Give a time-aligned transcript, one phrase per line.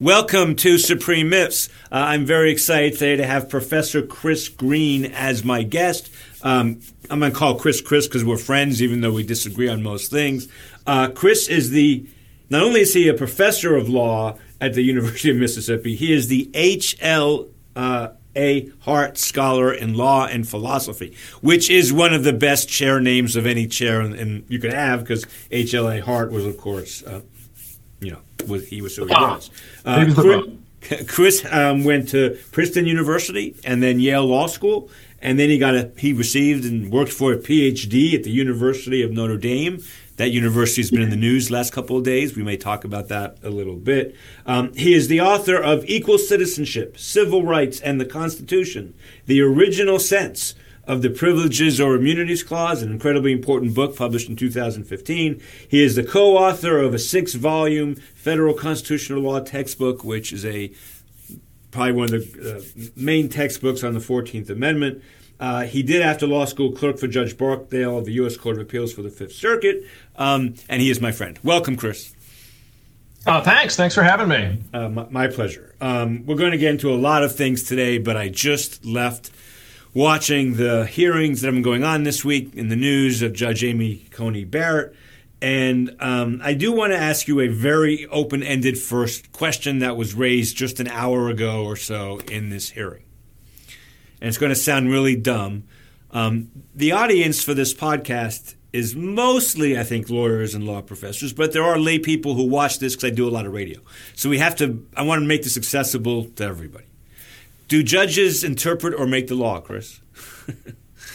[0.00, 1.68] Welcome to Supreme Myths.
[1.90, 6.08] Uh, I'm very excited today to have Professor Chris Green as my guest.
[6.40, 6.78] Um,
[7.10, 10.08] I'm going to call Chris Chris because we're friends, even though we disagree on most
[10.08, 10.46] things.
[10.86, 12.06] Uh, Chris is the,
[12.48, 16.28] not only is he a professor of law at the University of Mississippi, he is
[16.28, 17.48] the H.L.
[17.74, 18.10] Uh.
[18.82, 23.46] Hart Scholar in Law and Philosophy, which is one of the best chair names of
[23.46, 25.98] any chair in, in you could have because H.L.A.
[25.98, 27.22] Hart was, of course, uh,
[28.46, 29.50] was, he was who he was.
[29.84, 34.90] Uh, he was Chris, Chris um, went to Princeton University and then Yale Law School,
[35.20, 39.02] and then he got a he received and worked for a PhD at the University
[39.02, 39.82] of Notre Dame.
[40.16, 42.34] That university has been in the news last couple of days.
[42.34, 44.16] We may talk about that a little bit.
[44.46, 48.94] Um, he is the author of Equal Citizenship, Civil Rights, and the Constitution:
[49.26, 50.54] The Original Sense
[50.88, 55.40] of the Privileges or Immunities Clause, an incredibly important book published in 2015.
[55.68, 60.46] He is the co author of a six volume federal constitutional law textbook, which is
[60.46, 60.72] a
[61.70, 65.02] probably one of the uh, main textbooks on the 14th Amendment.
[65.38, 68.36] Uh, he did, after law school, clerk for Judge Barksdale of the U.S.
[68.36, 69.84] Court of Appeals for the Fifth Circuit,
[70.16, 71.38] um, and he is my friend.
[71.44, 72.14] Welcome, Chris.
[73.26, 73.76] Uh, thanks.
[73.76, 74.58] Thanks for having me.
[74.72, 75.74] Uh, my, my pleasure.
[75.82, 79.30] Um, we're going to get into a lot of things today, but I just left
[79.94, 83.64] watching the hearings that have been going on this week in the news of Judge
[83.64, 84.94] Amy Coney Barrett.
[85.40, 89.96] And um, I do want to ask you a very open ended first question that
[89.96, 93.04] was raised just an hour ago or so in this hearing.
[94.20, 95.64] And it's going to sound really dumb.
[96.10, 101.52] Um, the audience for this podcast is mostly, I think, lawyers and law professors, but
[101.52, 103.80] there are lay people who watch this because I do a lot of radio.
[104.14, 106.87] So we have to, I want to make this accessible to everybody.
[107.68, 110.00] Do judges interpret or make the law, Chris?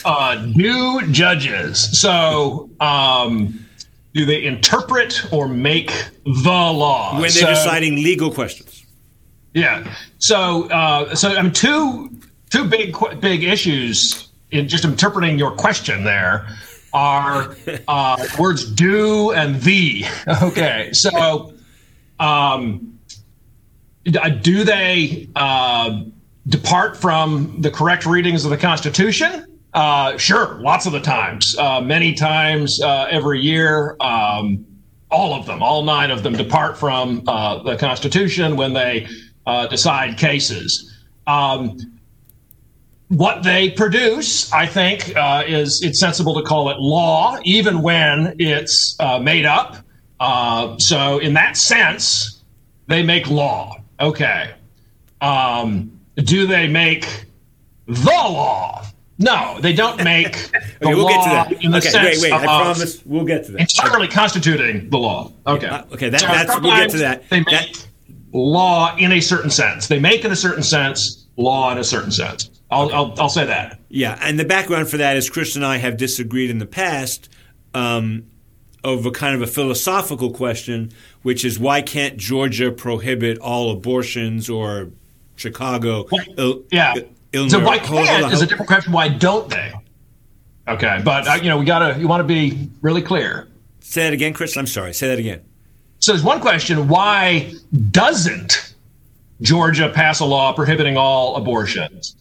[0.06, 3.66] Uh, do judges so um,
[4.14, 5.92] do they interpret or make
[6.26, 8.86] the law When they're So- deciding legal questions.
[9.54, 9.96] Yeah.
[10.20, 12.10] So uh, so I mean two
[12.50, 16.50] two big big issues in just interpreting your question there
[16.94, 17.56] are
[17.88, 20.04] uh, words do and the.
[20.44, 20.90] Okay.
[20.92, 21.54] So
[22.20, 23.00] um,
[24.04, 26.04] do they uh,
[26.48, 29.46] depart from the correct readings of the Constitution?
[29.74, 33.96] Uh, sure, lots of the times, uh, many times uh, every year.
[34.00, 34.66] Um,
[35.10, 39.08] all of them, all nine of them, depart from uh, the Constitution when they
[39.46, 40.92] uh, decide cases.
[41.28, 41.78] Um,
[43.08, 48.36] what they produce, I think, uh, is it's sensible to call it law, even when
[48.40, 49.78] it's made up.
[50.80, 52.44] So, in that sense,
[52.88, 53.76] they make law.
[54.00, 54.52] Okay.
[55.22, 57.06] Um, do they make
[57.88, 58.86] the law?
[59.20, 60.34] No, they don't make
[60.80, 61.64] the Okay, we'll law get to that.
[61.64, 62.34] in the okay, sense wait, wait.
[62.34, 63.62] of I promise we'll get to that.
[63.62, 65.32] entirely constituting the law.
[65.46, 65.68] Okay.
[65.68, 67.30] Uh, okay, that- So that's- we'll get to that.
[67.30, 67.78] They That- make
[68.34, 69.88] law in a certain sense.
[69.88, 72.50] They make in a certain sense law in a certain sense.
[72.72, 73.80] I'll, I'll, I'll say that.
[73.90, 77.30] Yeah, and the background for that is Chris and I have disagreed in the past
[77.76, 78.26] um,
[78.84, 80.92] over kind of a philosophical question,
[81.22, 84.90] which is why can't Georgia prohibit all abortions or
[85.36, 86.06] Chicago?
[86.38, 86.94] Il- Yeah.
[87.34, 87.50] Illinois?
[87.52, 88.94] so why can't is a different question.
[88.94, 89.74] Why don't they?
[90.68, 93.48] Okay, but uh, you know we gotta you want to be really clear.
[93.82, 94.56] Say that again, Chris.
[94.56, 94.94] I'm sorry.
[94.94, 95.42] Say that again.
[96.00, 97.54] So there's one question: Why
[97.92, 98.74] doesn't
[99.42, 102.16] Georgia pass a law prohibiting all abortions?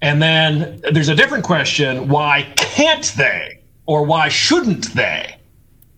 [0.00, 5.34] And then there's a different question: Why can't they, or why shouldn't they?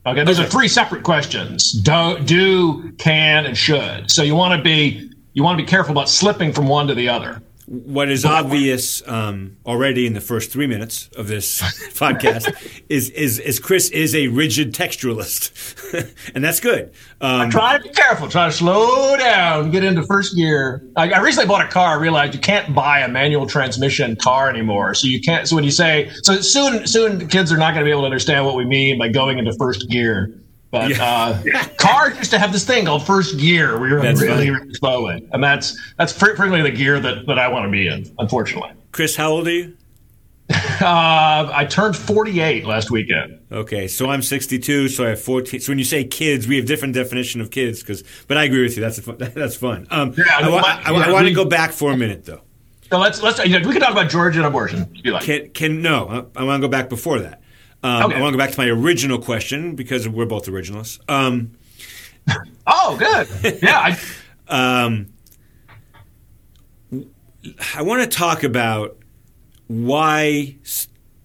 [0.06, 4.10] Okay, those are three separate questions: do, do, can, and should.
[4.10, 5.09] So you want to be
[5.40, 7.40] you want to be careful about slipping from one to the other.
[7.64, 11.62] What is obvious um, already in the first three minutes of this
[11.94, 12.52] podcast
[12.90, 16.92] is, is is Chris is a rigid textualist, and that's good.
[17.22, 18.28] Um, Try to be careful.
[18.28, 19.70] Try to slow down.
[19.70, 20.82] Get into first gear.
[20.94, 21.96] I, I recently bought a car.
[21.96, 24.92] I realized you can't buy a manual transmission car anymore.
[24.92, 25.48] So you can't.
[25.48, 28.06] So when you say so soon, soon kids are not going to be able to
[28.06, 30.39] understand what we mean by going into first gear.
[30.70, 31.36] But uh,
[31.78, 35.28] cars used to have this thing called first gear, where you're That's really, really slowly,
[35.32, 38.12] and that's that's fre- frequently the gear that, that I want to be in.
[38.18, 39.76] Unfortunately, Chris, how old are you?
[40.80, 43.38] uh, I turned 48 last weekend.
[43.52, 45.60] Okay, so I'm 62, so I have 14.
[45.60, 47.80] So when you say kids, we have different definition of kids.
[47.80, 48.82] Because, but I agree with you.
[48.82, 49.86] That's a fun, that's fun.
[49.90, 52.40] Um, Yeah, I, wa- my- I, I want to go back for a minute though.
[52.90, 55.22] So let's let's you know, we can talk about Georgia and abortion if you like.
[55.22, 56.28] Can can no?
[56.36, 57.39] I, I want to go back before that.
[57.82, 58.16] Um, Okay.
[58.16, 60.98] I want to go back to my original question because we're both originalists.
[61.08, 61.52] Um,
[62.66, 63.62] Oh, good.
[63.62, 63.96] Yeah,
[64.48, 64.48] I,
[64.86, 65.06] um,
[67.74, 68.98] I want to talk about
[69.66, 70.56] why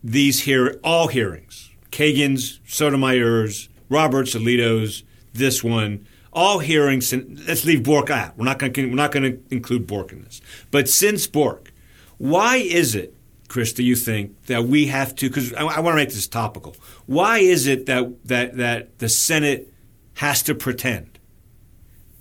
[0.04, 5.04] these hear all hearings, Kagan's, Sotomayor's, Roberts, Alito's,
[5.34, 7.13] this one, all hearings.
[7.13, 8.38] Let's leave Bork out.
[8.38, 10.42] We're not going we're not going to include Bork in this.
[10.72, 11.72] But since Bork,
[12.18, 13.13] why is it,
[13.47, 13.74] Chris?
[13.74, 15.30] Do you think that we have to?
[15.30, 16.75] Because I, I want to make this topical.
[17.06, 19.71] Why is it that that that the Senate
[20.15, 21.19] has to pretend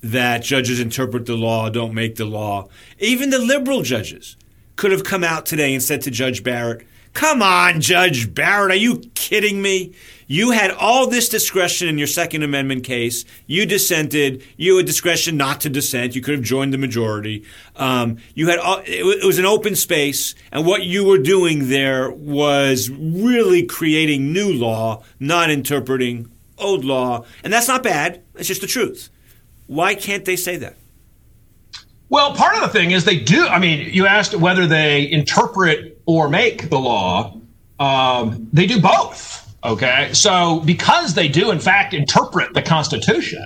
[0.02, 2.68] that judges interpret the law, don't make the law?
[2.98, 4.36] Even the liberal judges
[4.76, 8.76] could have come out today and said to Judge Barrett, Come on, Judge Barrett, are
[8.76, 9.94] you kidding me?
[10.26, 13.24] You had all this discretion in your Second Amendment case.
[13.46, 14.42] You dissented.
[14.56, 16.16] You had discretion not to dissent.
[16.16, 17.44] You could have joined the majority.
[17.76, 22.10] Um, you had all, it was an open space, and what you were doing there
[22.10, 28.22] was really creating new law, not interpreting old law, and that's not bad.
[28.34, 29.08] It's just the truth.
[29.66, 30.76] Why can't they say that?
[32.08, 33.46] Well, part of the thing is they do.
[33.46, 37.38] I mean, you asked whether they interpret or make the law.
[37.78, 39.54] Um, they do both.
[39.64, 40.10] Okay.
[40.12, 43.44] So because they do, in fact, interpret the Constitution,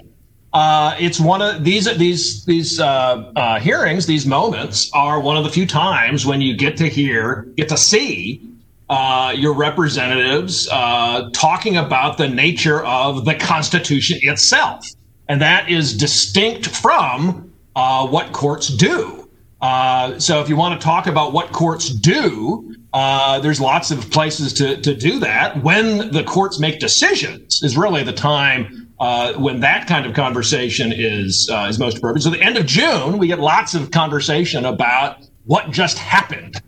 [0.53, 5.45] uh, it's one of these these these uh, uh, hearings, these moments are one of
[5.45, 8.41] the few times when you get to hear, get to see
[8.89, 14.87] uh, your representatives uh, talking about the nature of the Constitution itself,
[15.29, 19.18] and that is distinct from uh, what courts do.
[19.61, 24.11] Uh, so if you want to talk about what courts do, uh, there's lots of
[24.11, 25.63] places to, to do that.
[25.63, 30.93] When the courts make decisions is really the time uh, when that kind of conversation
[30.95, 32.23] is uh, is most appropriate.
[32.23, 36.61] So the end of June, we get lots of conversation about what just happened.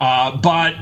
[0.00, 0.74] Uh, but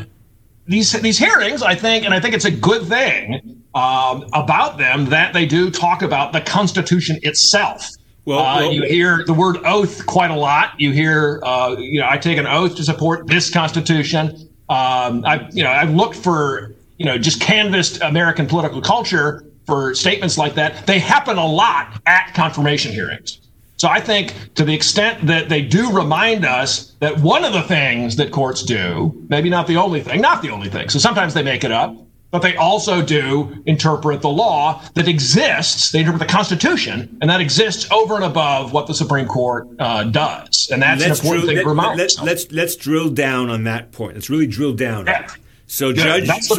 [0.67, 5.07] these these hearings, I think, and I think it's a good thing um, about them
[5.07, 7.89] that they do talk about the Constitution itself.
[8.25, 10.81] Well, uh, well, you hear the word oath quite a lot.
[10.81, 14.49] You hear, uh, you know, I take an oath to support this Constitution.
[14.69, 19.95] Um, I, you know, I've looked for, you know, just canvassed American political culture for
[19.95, 20.87] statements like that.
[20.87, 23.41] They happen a lot at confirmation hearings.
[23.77, 27.63] So I think to the extent that they do remind us that one of the
[27.63, 30.89] things that courts do, maybe not the only thing, not the only thing.
[30.89, 31.95] So sometimes they make it up,
[32.35, 35.93] but they also do interpret the law that exists.
[35.93, 40.03] They interpret the Constitution, and that exists over and above what the Supreme Court uh,
[40.03, 40.69] does.
[40.73, 41.97] And that's let's an important drill, thing to remind.
[41.97, 44.17] Let's, let's let's drill down on that point.
[44.17, 45.07] Let's really drill down.
[45.07, 45.29] Yeah.
[45.69, 46.57] So, yeah, Judge, so,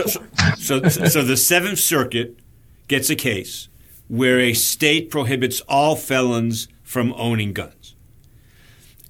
[0.58, 2.40] so, so, so the Seventh Circuit
[2.88, 3.68] gets a case
[4.08, 7.96] where a state prohibits all felons from owning guns,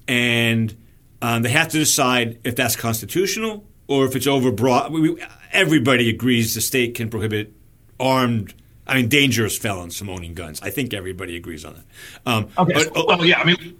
[0.08, 0.76] and
[1.22, 5.20] um, they have to decide if that's constitutional or if it's overbroad
[5.52, 7.52] everybody agrees the state can prohibit
[7.98, 8.54] armed,
[8.86, 10.60] I mean, dangerous felons from owning guns.
[10.62, 12.30] I think everybody agrees on that.
[12.30, 12.74] Um, okay.
[12.74, 13.78] But, oh, well, yeah, I mean,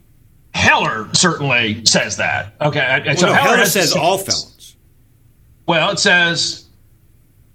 [0.55, 2.55] Heller certainly says that.
[2.61, 3.03] Okay.
[3.07, 4.77] Well, so no, Heller, Heller says all felons.
[5.67, 6.67] Well, it says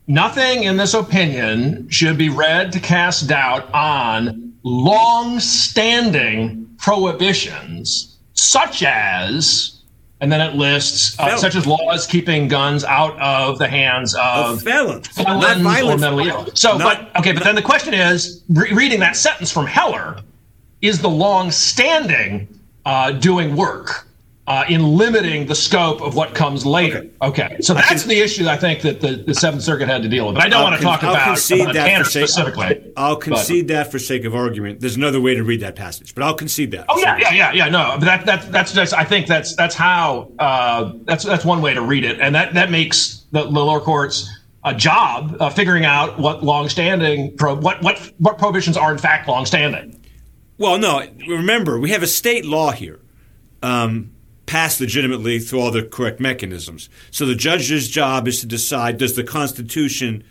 [0.07, 9.80] nothing in this opinion should be read to cast doubt on long-standing prohibitions such as
[10.21, 14.21] and then it lists uh, such as laws keeping guns out of the hands of,
[14.51, 15.43] of felons, felons
[15.83, 16.47] or mentally ill.
[16.53, 20.21] So, not, but okay, but then the question is, re- reading that sentence from Heller,
[20.81, 22.47] is the long-standing
[22.85, 24.07] uh, doing work
[24.51, 27.05] uh, in limiting the scope of what comes later.
[27.21, 27.61] Okay, okay.
[27.61, 30.27] so that's can, the issue I think that the, the Seventh Circuit had to deal
[30.27, 30.35] with.
[30.35, 32.91] But I don't I'll want to con- talk I'll about, concede about that sake, specifically.
[32.97, 34.81] I'll concede but, that for sake of argument.
[34.81, 36.87] There's another way to read that passage, but I'll concede that.
[36.89, 37.69] Oh yeah, yeah, yeah, yeah.
[37.69, 41.61] No, but that, that that's just I think that's that's how uh, that's that's one
[41.61, 44.29] way to read it, and that that makes the, the lower courts
[44.65, 49.29] a job uh, figuring out what longstanding pro- what what what prohibitions are in fact
[49.29, 49.97] longstanding.
[50.57, 51.07] Well, no.
[51.25, 52.99] Remember, we have a state law here.
[53.63, 54.11] Um,
[54.51, 56.89] passed legitimately through all the correct mechanisms.
[57.09, 60.25] So the judge's job is to decide does the Constitution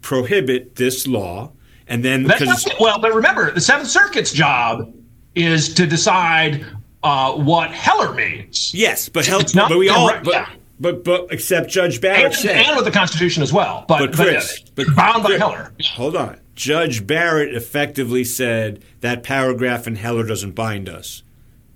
[0.00, 1.50] prohibit this law?
[1.88, 4.94] And then because well, but remember the Seventh Circuit's job
[5.34, 6.64] is to decide
[7.02, 8.72] uh, what Heller means.
[8.72, 10.48] Yes, but Heller, but we all, but, yeah.
[10.78, 13.86] but, but except Judge Barrett and, said, and with the Constitution as well.
[13.88, 15.72] But, but Chris, but, but bound by Heller.
[15.94, 21.24] Hold on, Judge Barrett effectively said that paragraph in Heller doesn't bind us.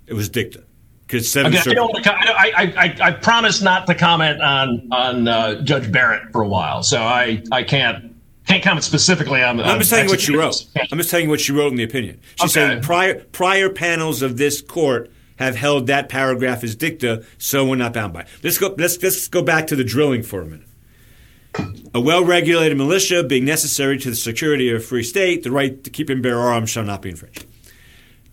[0.06, 0.62] It was dicta.
[1.12, 1.54] Because seven.
[1.54, 1.62] I,
[2.06, 6.82] I, I, I, promise not to comment on on uh, Judge Barrett for a while,
[6.82, 8.16] so I, I can't
[8.46, 9.60] can't comment specifically on.
[9.60, 10.64] I'm just telling you what she wrote.
[10.90, 12.18] I'm just telling you what she wrote in the opinion.
[12.36, 12.52] She okay.
[12.52, 17.76] said prior prior panels of this court have held that paragraph as dicta, so we're
[17.76, 18.20] not bound by.
[18.22, 18.28] It.
[18.42, 18.74] Let's go.
[18.78, 20.68] Let's let's go back to the drilling for a minute.
[21.92, 25.90] A well-regulated militia being necessary to the security of a free state, the right to
[25.90, 27.44] keep and bear arms shall not be infringed.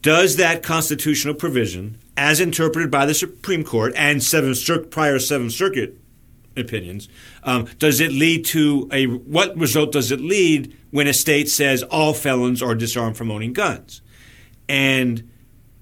[0.01, 4.53] Does that constitutional provision as interpreted by the Supreme Court and seven
[4.91, 5.97] prior Seventh Circuit
[6.57, 7.07] opinions,
[7.43, 11.81] um, does it lead to a what result does it lead when a state says
[11.83, 14.01] all felons are disarmed from owning guns?
[14.67, 15.31] And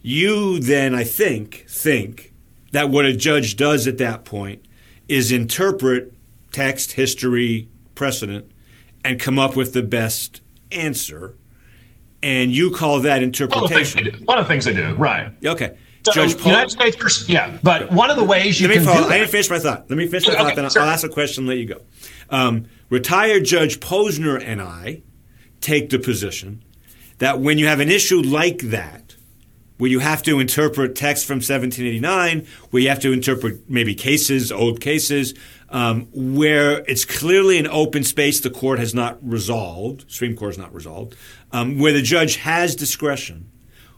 [0.04, 2.34] you then, I think, think
[2.72, 4.64] that what a judge does at that point
[5.08, 6.14] is interpret
[6.52, 8.52] text, history, precedent,
[9.04, 10.42] and come up with the best
[10.72, 11.36] answer.
[12.22, 14.24] And you call that interpretation.
[14.26, 15.34] One of the things they do, they do right?
[15.44, 15.76] Okay.
[16.08, 17.58] So Judge Paul, United States, yeah.
[17.62, 19.90] But one of the ways you let me can follow, I didn't finish my thought.
[19.90, 21.82] Let me finish my okay, thought, then I'll ask a question and let you go.
[22.30, 25.02] Um, retired Judge Posner and I
[25.60, 26.64] take the position
[27.18, 29.16] that when you have an issue like that,
[29.78, 34.52] where you have to interpret text from 1789, where you have to interpret maybe cases,
[34.52, 35.34] old cases,
[35.70, 40.58] um, where it's clearly an open space the court has not resolved, Supreme Court has
[40.58, 41.16] not resolved,
[41.52, 43.52] um, where the judge has discretion.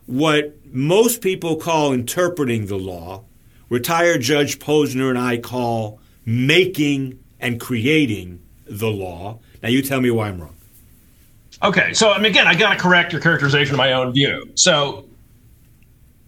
[0.06, 3.24] What most people call interpreting the law,
[3.70, 9.40] retired Judge Posner and I call making and creating the law.
[9.64, 10.56] Now you tell me why I'm wrong.
[11.62, 14.50] Okay, so I mean, again, I got to correct your characterization of my own view.
[14.56, 15.06] So,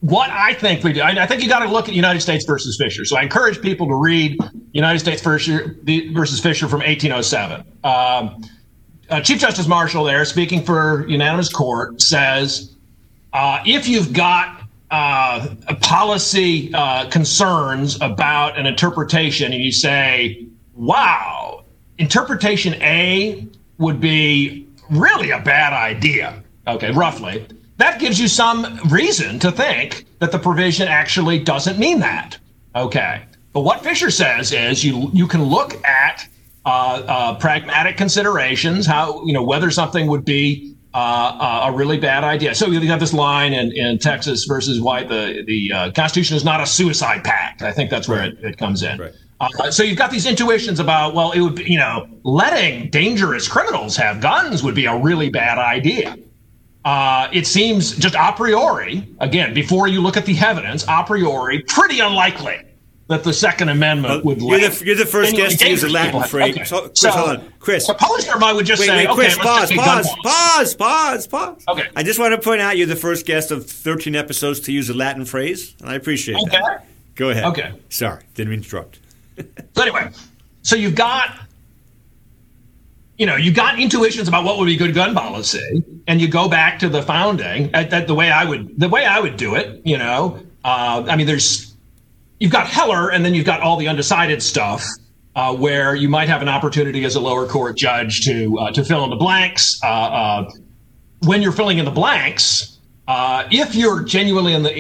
[0.02, 2.44] what I think we do, I, I think you got to look at United States
[2.44, 3.06] versus Fisher.
[3.06, 4.38] So, I encourage people to read
[4.74, 7.62] United States versus, Fisher from 1807.
[7.84, 8.44] Um,
[9.10, 12.76] uh, Chief Justice Marshall, there speaking for unanimous court, says
[13.34, 20.46] uh, if you've got uh, policy uh, concerns about an interpretation and you say,
[20.76, 21.64] wow,
[21.98, 23.48] interpretation A
[23.78, 26.44] would be really a bad idea.
[26.68, 27.46] Okay, roughly.
[27.78, 32.38] That gives you some reason to think that the provision actually doesn't mean that.
[32.76, 33.24] Okay.
[33.54, 36.28] But what Fisher says is you you can look at
[36.66, 36.70] uh,
[37.08, 42.24] uh, pragmatic considerations, how you know whether something would be uh, uh a really bad
[42.24, 42.54] idea.
[42.56, 46.44] So you have this line in, in Texas versus White: the the uh, Constitution is
[46.44, 47.62] not a suicide pact.
[47.62, 48.34] I think that's where right.
[48.34, 49.00] it, it comes in.
[49.00, 49.14] Right.
[49.40, 53.48] Uh, so you've got these intuitions about, well, it would be, you know, letting dangerous
[53.48, 56.16] criminals have guns would be a really bad idea.
[56.86, 61.64] Uh, it seems just a priori, again, before you look at the evidence, a priori,
[61.64, 62.60] pretty unlikely
[63.12, 66.24] that the Second Amendment would you're the, you're the, first guest to use a Latin
[66.24, 66.56] phrase.
[66.56, 66.64] Okay.
[66.64, 67.54] So, Chris, so, hold on.
[67.60, 67.86] Chris.
[67.86, 71.64] So Posner would just wait, say, wait, Chris, okay, pause, pause, pause, pause, pause.
[71.68, 71.88] Okay.
[71.96, 74.90] I just want to point out you're the first guest of 13 episodes to use
[74.90, 76.58] a Latin phrase, and I appreciate okay.
[76.58, 76.88] that.
[77.16, 77.46] Go ahead.
[77.46, 77.74] Okay.
[77.90, 79.00] Sorry, didn't interrupt
[79.76, 80.10] so anyway,
[80.62, 81.38] so you've got
[83.18, 86.50] you know, you got intuitions about what would be good gun policy, and you go
[86.50, 87.70] back to the founding.
[87.76, 91.06] At, at the way I would, the way I would do it, you know, uh,
[91.08, 91.71] I mean, there's
[92.42, 94.84] you've got Heller, and then you've got all the undecided stuff,
[95.36, 98.84] uh, where you might have an opportunity as a lower court judge to uh, to
[98.84, 99.80] fill in the blanks.
[99.82, 100.52] Uh, uh,
[101.24, 104.72] when you're filling in the blanks, uh, if you're genuinely in the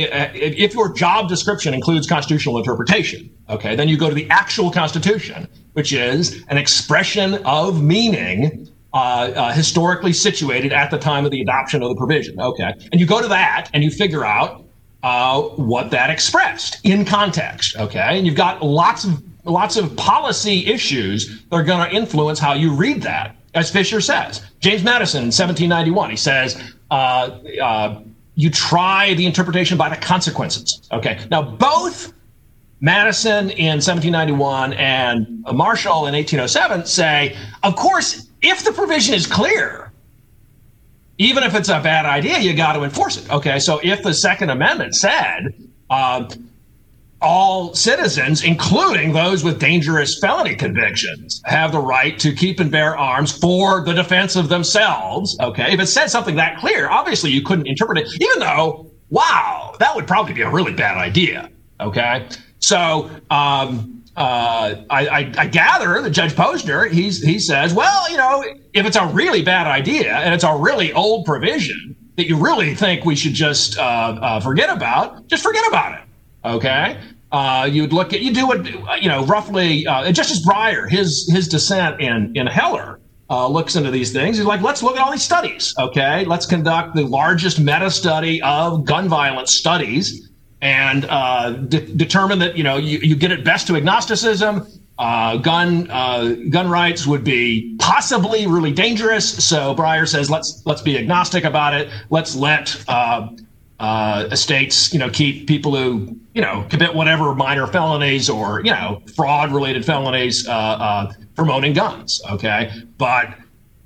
[0.58, 5.48] if your job description includes constitutional interpretation, okay, then you go to the actual Constitution,
[5.74, 11.42] which is an expression of meaning uh, uh, historically situated at the time of the
[11.42, 12.42] adoption of the provision.
[12.42, 14.66] Okay, and you go to that and you figure out
[15.04, 17.78] uh, what that expressed in context.
[17.78, 22.40] Okay, and you've got lots of lots of policy issues that are going to influence
[22.40, 23.36] how you read that.
[23.54, 26.62] As Fisher says, James Madison, 1791, he says.
[26.90, 28.02] Uh, uh,
[28.36, 30.82] you try the interpretation by the consequences.
[30.92, 31.20] Okay.
[31.30, 32.14] Now, both
[32.80, 39.91] Madison in 1791 and Marshall in 1807 say, of course, if the provision is clear,
[41.22, 43.30] even if it's a bad idea, you got to enforce it.
[43.32, 43.60] Okay.
[43.60, 45.54] So if the Second Amendment said,
[45.90, 46.28] uh,
[47.22, 52.98] all citizens, including those with dangerous felony convictions, have the right to keep and bear
[52.98, 55.38] arms for the defense of themselves.
[55.40, 55.72] Okay.
[55.72, 59.96] If it said something that clear, obviously you couldn't interpret it, even though, wow, that
[59.96, 61.52] would probably be a really bad idea.
[61.80, 62.28] Okay.
[62.58, 68.18] So, um, uh, I, I, I, gather that Judge Posner, he's, he says, well, you
[68.18, 72.36] know, if it's a really bad idea and it's a really old provision that you
[72.36, 76.08] really think we should just uh, uh, forget about, just forget about it.
[76.44, 77.00] Okay.
[77.32, 79.88] Uh, you'd look at you do it, you know, roughly.
[79.88, 83.00] Uh, Justice Breyer, his his dissent in in Heller
[83.30, 84.36] looks into these things.
[84.36, 85.74] He's like, let's look at all these studies.
[85.80, 90.31] Okay, let's conduct the largest meta study of gun violence studies
[90.62, 94.68] and uh, de- determine that you know you, you get it best to agnosticism.
[95.00, 99.44] Uh, gun uh, gun rights would be possibly really dangerous.
[99.44, 101.90] So Breyer says, let's let's be agnostic about it.
[102.10, 102.84] Let's let
[103.82, 108.70] uh, estates, you know, keep people who, you know, commit whatever minor felonies or, you
[108.70, 112.22] know, fraud related felonies uh, uh, from owning guns.
[112.30, 112.72] Okay.
[113.00, 113.34] But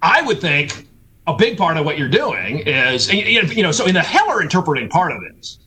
[0.02, 0.86] I would think
[1.28, 4.90] a big part of what you're doing is, you know, so in the Heller interpreting
[4.90, 5.60] part of this,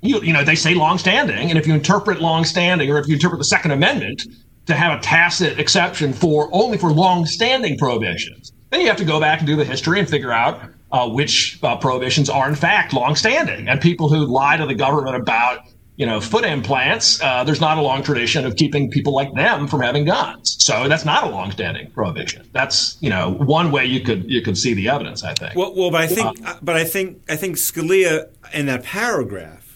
[0.00, 1.50] you, you know, they say longstanding.
[1.50, 4.22] And if you interpret longstanding or if you interpret the Second Amendment
[4.66, 9.18] to have a tacit exception for only for longstanding prohibitions, then you have to go
[9.20, 10.60] back and do the history and figure out
[10.92, 15.16] uh, which uh, prohibitions are in fact longstanding, and people who lie to the government
[15.16, 15.60] about
[15.96, 19.66] you know foot implants, uh, there's not a long tradition of keeping people like them
[19.66, 20.56] from having guns.
[20.60, 22.48] So that's not a longstanding prohibition.
[22.52, 25.24] That's you know one way you could you could see the evidence.
[25.24, 25.54] I think.
[25.56, 29.67] Well, well, but I think, uh, but I think, I think Scalia in that paragraph,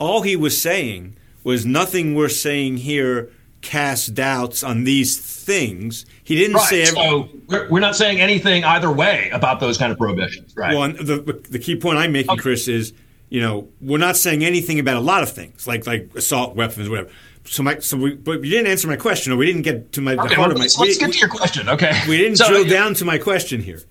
[0.00, 3.30] all he was saying was nothing we're saying here
[3.60, 6.06] casts doubts on these things.
[6.24, 6.68] He didn't right.
[6.68, 6.82] say.
[6.82, 7.28] Every- so
[7.68, 10.76] we're not saying anything either way about those kind of prohibitions, right?
[10.76, 12.40] Well, the the key point I'm making, okay.
[12.40, 12.92] Chris, is
[13.28, 16.88] you know we're not saying anything about a lot of things like like assault weapons,
[16.88, 17.10] whatever.
[17.44, 20.00] So my so we but you didn't answer my question, or we didn't get to
[20.00, 20.64] my okay, the heart well, of my.
[20.64, 21.68] Let's, let's we, get to your question.
[21.68, 23.82] Okay, we didn't so, drill down to my question here.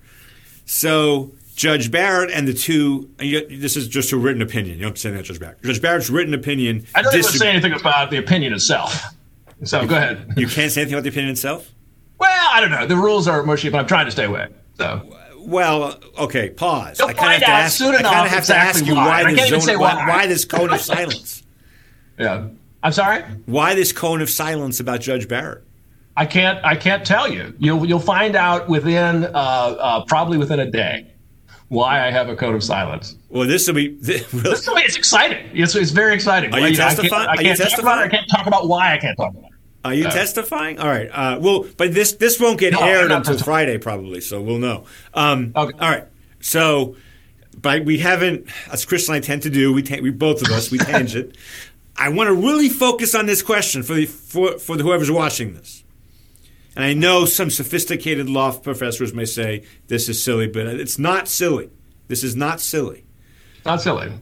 [0.64, 3.10] So Judge Barrett and the two.
[3.18, 4.78] This is just a written opinion.
[4.78, 5.62] You don't say that, Judge Barrett.
[5.62, 6.86] Judge Barrett's written opinion.
[6.94, 9.04] I don't even say anything about the opinion itself.
[9.64, 10.32] So go ahead.
[10.38, 11.70] You can't say anything about the opinion itself.
[12.18, 12.86] Well, I don't know.
[12.86, 14.48] The rules are mushy, but I'm trying to stay away.
[14.78, 15.06] So.
[15.36, 16.48] Well, okay.
[16.48, 17.00] Pause.
[17.00, 17.76] You'll I kind of have to ask.
[17.76, 19.94] Soon I kind of have exactly to ask you why, why this zone, why.
[19.96, 20.08] why.
[20.08, 21.42] why this cone of silence.
[22.18, 22.46] yeah,
[22.82, 23.22] I'm sorry.
[23.44, 25.62] Why this cone of silence about Judge Barrett?
[26.16, 26.64] I can't.
[26.64, 27.54] I can't tell you.
[27.58, 31.12] You'll you'll find out within uh, uh, probably within a day
[31.70, 33.16] why I have a code of silence.
[33.30, 33.88] Well, this will be.
[34.00, 34.82] This, this will be.
[34.82, 35.50] It's exciting.
[35.54, 36.52] It's, it's very exciting.
[36.52, 37.28] Are you, you testifying?
[37.28, 38.00] I can't, I can't Are you testifying?
[38.00, 39.50] I can't talk about why I can't talk about it.
[39.84, 40.78] Are you testifying?
[40.78, 41.08] All right.
[41.10, 44.20] Uh, well, but this this won't get No, aired until not Friday, probably.
[44.20, 44.84] So we'll know.
[45.14, 45.78] Um, Okay.
[45.78, 46.06] All right.
[46.40, 46.96] So,
[47.56, 50.48] but we haven't, as Chris and I tend to do, we ta- we both of
[50.50, 51.36] us we tangent.
[51.96, 55.54] I want to really focus on this question for the for for the, whoever's watching
[55.54, 55.79] this.
[56.76, 61.28] And I know some sophisticated law professors may say this is silly, but it's not
[61.28, 61.70] silly.
[62.08, 63.04] This is not silly.
[63.64, 64.12] Not silly.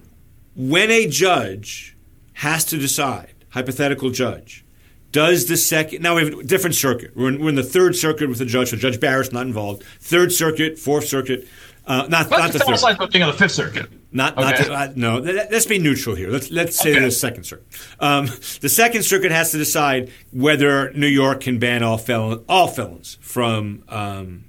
[0.57, 1.97] When a judge
[2.35, 4.64] has to decide, hypothetical judge,
[5.12, 7.17] does the second now we have a different circuit.
[7.17, 9.83] We're in, we're in the third circuit with the judge, so Judge Barrett's not involved.
[10.00, 11.49] Third circuit, fourth circuit,
[11.87, 12.83] uh, not not the third.
[12.83, 13.88] like being on the Fifth Circuit.
[14.11, 14.65] Not, not Okay.
[14.65, 15.19] the, uh, no.
[15.19, 16.31] Let, us be neutral here.
[16.31, 17.00] Let's let's say Okay.
[17.05, 17.67] the second circuit.
[18.00, 18.27] Um,
[18.61, 23.19] the second circuit has to decide whether New York can ban all felon all felons
[23.21, 24.45] from um,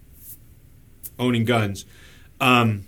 [1.17, 1.85] owning guns.
[2.39, 2.85] Um,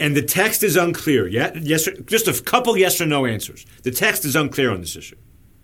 [0.00, 1.28] and the text is unclear.
[1.28, 3.66] Yeah, yes, or- just a couple yes or no answers.
[3.82, 5.16] The text is unclear on this issue.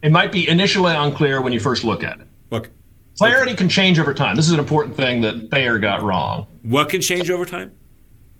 [0.02, 2.26] It might be initially unclear when you first look at it.
[2.50, 2.70] Look,
[3.16, 4.36] Clarity can change over time.
[4.36, 6.46] This is an important thing that Thayer got wrong.
[6.62, 7.72] what can change over time?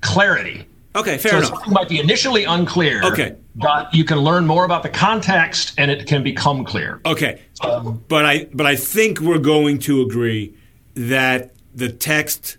[0.02, 0.66] Clarity.
[0.96, 1.51] Okay, fair So enough.
[1.51, 3.03] something might be initially unclear.
[3.05, 3.37] Okay.
[3.55, 7.01] But you can learn more about the context and it can become clear.
[7.05, 10.55] Okay, um, but I but I think we're going to agree
[10.94, 12.57] that the text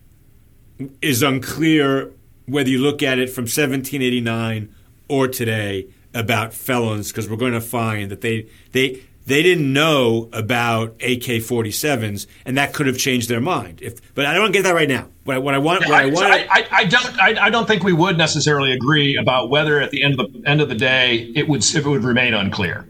[1.02, 2.12] is unclear
[2.46, 4.74] whether you look at it from 1789
[5.08, 10.28] or today about felons because we're going to find that they they they didn't know
[10.34, 13.80] about AK-47s and that could have changed their mind.
[13.82, 15.08] If but I don't get that right now.
[15.24, 17.20] What I, what I want what I, I, want I, I, I don't.
[17.20, 20.50] I, I don't think we would necessarily agree about whether, at the end of the
[20.50, 22.89] end of the day, it would if it would remain unclear.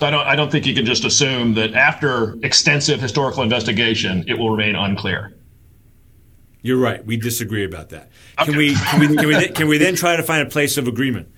[0.00, 0.26] I don't.
[0.26, 4.74] I don't think you can just assume that after extensive historical investigation, it will remain
[4.74, 5.34] unclear.
[6.62, 7.04] You're right.
[7.04, 8.10] We disagree about that.
[8.38, 10.78] Can we can we can we, then, can we then try to find a place
[10.78, 11.30] of agreement?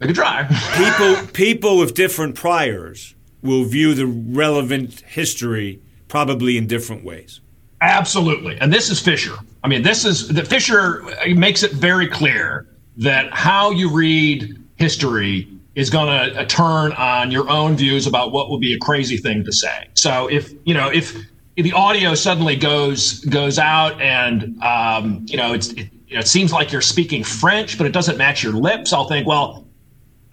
[0.00, 0.48] We could try.
[0.76, 7.40] people people with different priors will view the relevant history probably in different ways.
[7.80, 8.56] Absolutely.
[8.60, 9.34] And this is Fisher.
[9.62, 15.48] I mean, this is the Fisher makes it very clear that how you read history
[15.74, 19.44] is going to turn on your own views about what would be a crazy thing
[19.44, 19.88] to say.
[19.94, 21.14] So if, you know, if
[21.56, 25.74] the audio suddenly goes goes out and um, you know, it,
[26.08, 29.65] it seems like you're speaking French, but it doesn't match your lips, I'll think, well,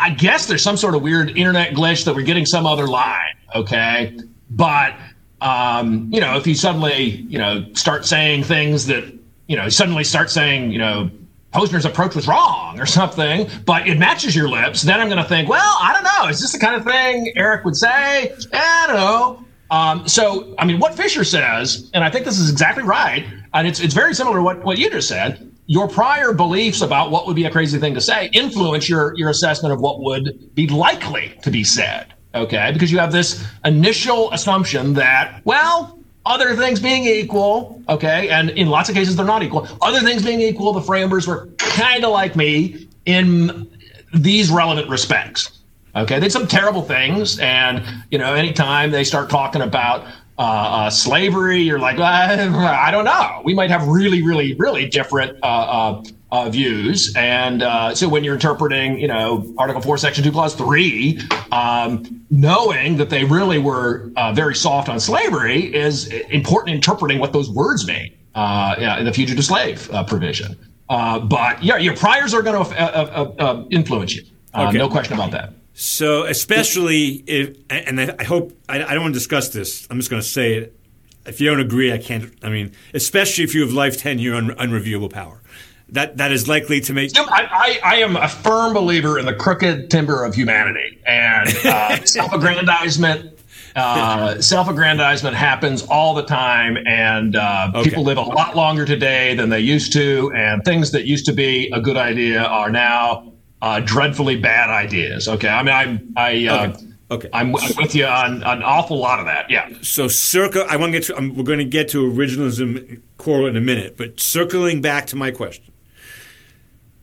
[0.03, 3.35] I guess there's some sort of weird internet glitch that we're getting some other line,
[3.55, 4.19] okay?
[4.49, 4.95] But
[5.39, 9.05] um, you know, if you suddenly, you know, start saying things that,
[9.47, 11.09] you know, suddenly start saying, you know,
[11.53, 15.29] Posner's approach was wrong or something, but it matches your lips, then I'm going to
[15.29, 16.29] think, well, I don't know.
[16.29, 18.27] Is this the kind of thing Eric would say?
[18.27, 19.45] Eh, I don't know.
[19.71, 23.65] Um, so, I mean, what Fisher says, and I think this is exactly right, and
[23.67, 25.49] it's, it's very similar to what, what you just said.
[25.73, 29.31] Your prior beliefs about what would be a crazy thing to say influence your, your
[29.31, 32.13] assessment of what would be likely to be said.
[32.35, 38.51] Okay, because you have this initial assumption that, well, other things being equal, okay, and
[38.51, 39.67] in lots of cases they're not equal.
[39.81, 43.67] Other things being equal, the framers were kind of like me in
[44.13, 45.59] these relevant respects.
[45.95, 50.05] Okay, they did some terrible things, and you know, anytime they start talking about
[50.37, 53.41] uh, uh, slavery, you're like, I, I don't know.
[53.43, 58.23] We might have really, really, really different uh, uh, uh, views, and uh, so when
[58.23, 61.19] you're interpreting, you know, Article Four, Section Two, Clause Three,
[61.51, 66.69] um, knowing that they really were uh, very soft on slavery is important.
[66.69, 68.11] in Interpreting what those words mean.
[68.35, 70.57] uh, yeah, the fugitive slave uh, provision.
[70.89, 74.23] Uh, but yeah, your priors are going to uh, uh, influence you.
[74.55, 74.77] Okay.
[74.77, 75.53] No question about that.
[75.73, 79.87] So, especially if, and I hope I, don't want to discuss this.
[79.89, 80.79] I'm just going to say it.
[81.25, 82.33] If you don't agree, I can't.
[82.43, 85.41] I mean, especially if you have life tenure un, unreviewable power,
[85.89, 87.11] that that is likely to make.
[87.17, 91.95] I, I, I am a firm believer in the crooked timber of humanity and uh,
[92.05, 93.33] self-aggrandizement
[93.75, 97.89] uh, self-aggrandizement happens all the time, and uh, okay.
[97.89, 101.33] people live a lot longer today than they used to, and things that used to
[101.33, 103.32] be a good idea are now
[103.63, 105.27] uh, dreadfully bad ideas.
[105.27, 106.47] Okay, I mean, I'm I.
[106.47, 106.87] Uh, okay.
[107.11, 109.47] Okay, I'm, I'm, with you on, on, an awful lot of that.
[109.47, 109.69] Yeah.
[109.81, 111.33] So, circa, I want to get to.
[111.33, 115.29] we're going to get to originalism core in a minute, but circling back to my
[115.29, 115.71] question: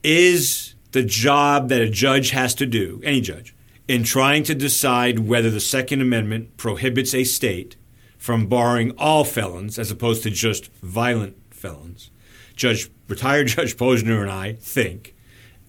[0.02, 3.54] Is the job that a judge has to do, any judge,
[3.86, 7.76] in trying to decide whether the Second Amendment prohibits a state
[8.18, 12.10] from barring all felons as opposed to just violent felons.
[12.56, 15.14] Judge retired Judge Posner and I think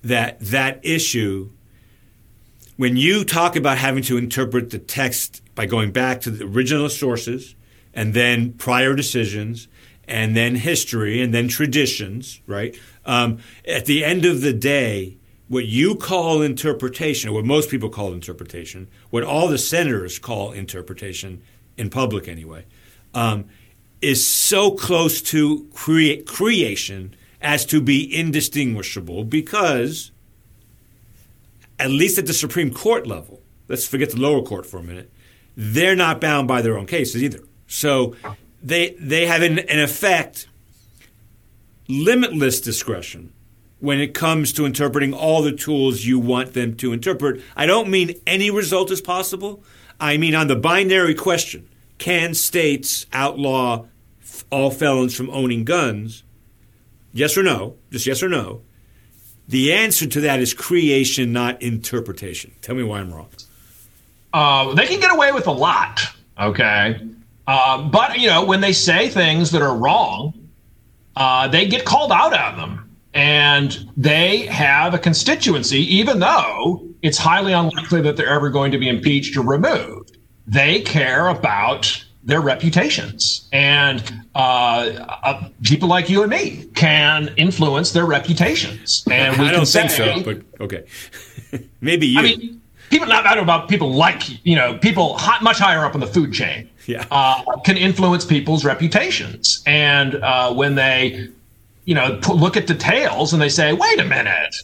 [0.04, 1.50] that that issue
[2.78, 6.90] when you talk about having to interpret the text by going back to the original
[6.90, 7.54] sources
[7.94, 9.68] and then prior decisions
[10.06, 12.76] and then history and then traditions, right?
[13.06, 17.90] Um, at the end of the day, what you call interpretation, or what most people
[17.90, 21.42] call interpretation, what all the senators call interpretation,
[21.78, 22.66] in public anyway,
[23.14, 23.46] um,
[24.02, 30.12] is so close to crea- creation as to be indistinguishable because,
[31.80, 35.12] at least at the Supreme Court level, let's forget the lower court for a minute,
[35.56, 37.44] they're not bound by their own cases either.
[37.68, 38.16] So
[38.62, 40.48] they, they have, in, in effect,
[41.88, 43.34] limitless discretion
[43.80, 47.42] when it comes to interpreting all the tools you want them to interpret.
[47.56, 49.64] I don't mean any result is possible.
[50.00, 53.86] I mean on the binary question can states outlaw
[54.52, 56.24] all felons from owning guns?
[57.14, 57.76] Yes or no?
[57.92, 58.62] Just yes or no.
[59.48, 62.54] The answer to that is creation, not interpretation.
[62.62, 63.30] Tell me why I'm wrong.
[64.34, 66.00] Uh, they can get away with a lot,
[66.40, 67.02] okay?
[67.48, 70.34] Uh, but, you know, when they say things that are wrong,
[71.18, 77.18] uh, they get called out on them and they have a constituency, even though it's
[77.18, 80.18] highly unlikely that they're ever going to be impeached or removed.
[80.48, 84.04] They care about their reputations, and
[84.36, 84.40] uh,
[85.24, 89.04] uh, people like you and me can influence their reputations.
[89.10, 90.86] And we I don't think say, so, but okay,
[91.82, 92.20] maybe you.
[92.20, 95.60] I mean, people not I don't know about people like you know people hot, much
[95.60, 96.70] higher up in the food chain.
[96.88, 97.06] Yeah.
[97.12, 101.30] Uh, can influence people's reputations, and uh, when they
[101.86, 104.56] you know, look at details and they say, wait a minute,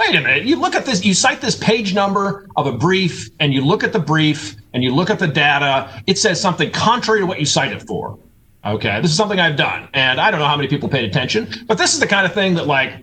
[0.00, 0.44] wait a minute.
[0.44, 3.84] You look at this, you cite this page number of a brief and you look
[3.84, 6.02] at the brief and you look at the data.
[6.06, 8.18] It says something contrary to what you cite it for.
[8.64, 9.00] Okay.
[9.00, 9.88] This is something I've done.
[9.94, 12.32] And I don't know how many people paid attention, but this is the kind of
[12.32, 12.94] thing that like,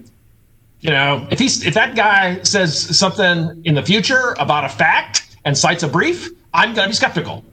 [0.79, 5.37] you know, if he's, if that guy says something in the future about a fact
[5.45, 7.43] and cites a brief, I'm going to be skeptical.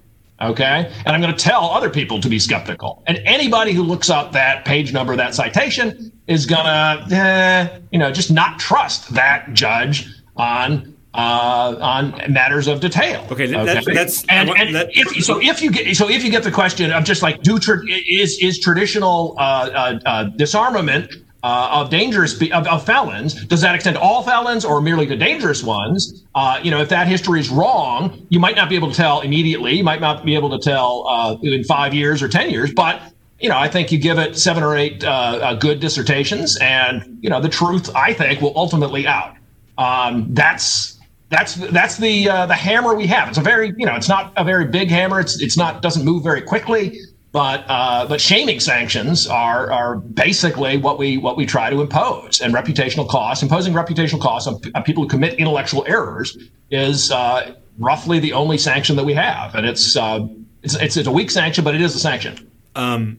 [0.41, 0.93] Okay.
[1.07, 3.03] And I'm going to tell other people to be skeptical.
[3.07, 8.11] And anybody who looks up that page number, that citation, is to, eh, you know,
[8.11, 13.27] just not trust that judge on uh, on matters of detail.
[13.31, 15.41] Okay, that, that's and, and that, if, so.
[15.41, 18.39] If you get so if you get the question of just like do tra- is
[18.43, 21.13] is traditional uh, uh, uh disarmament
[21.45, 23.45] uh, of dangerous of, of, felons.
[23.45, 26.25] Does that extend to all felons or merely the dangerous ones?
[26.35, 29.21] Uh, you know, if that history is wrong, you might not be able to tell
[29.21, 29.75] immediately.
[29.75, 32.73] You might not be able to tell uh, in five years or ten years.
[32.73, 33.01] But
[33.45, 37.19] you know, I think you give it seven or eight uh, uh, good dissertations, and
[37.21, 39.37] you know, the truth I think will ultimately out.
[39.77, 43.29] Um, that's that's that's the uh, the hammer we have.
[43.29, 45.21] It's a very you know, it's not a very big hammer.
[45.21, 46.99] It's it's not doesn't move very quickly.
[47.33, 52.41] But uh, but shaming sanctions are are basically what we what we try to impose,
[52.41, 53.43] and reputational costs.
[53.43, 56.39] Imposing reputational costs on, on people who commit intellectual errors
[56.71, 60.27] is uh, roughly the only sanction that we have, and it's, uh,
[60.63, 62.51] it's it's it's a weak sanction, but it is a sanction.
[62.77, 63.19] Um,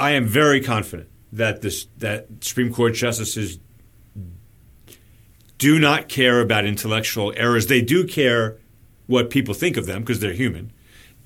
[0.00, 3.58] I am very confident that this that Supreme Court justices
[5.58, 7.66] do not care about intellectual errors.
[7.66, 8.56] They do care
[9.06, 10.72] what people think of them because they're human.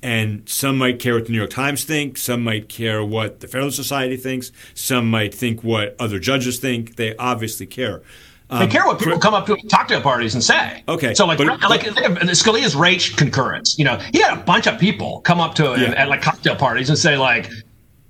[0.03, 2.17] And some might care what the New York Times think.
[2.17, 4.51] Some might care what the Federalist Society thinks.
[4.73, 6.97] Some might think what other judges think.
[6.97, 8.03] They obviously care.
[8.49, 10.83] Um, they care what people come up to cocktail parties and say.
[10.87, 11.15] Okay.
[11.15, 13.79] So like, but, like, like Scalia's Raich concurrence.
[13.79, 16.01] You know, he had a bunch of people come up to him yeah.
[16.01, 17.49] at like cocktail parties and say like,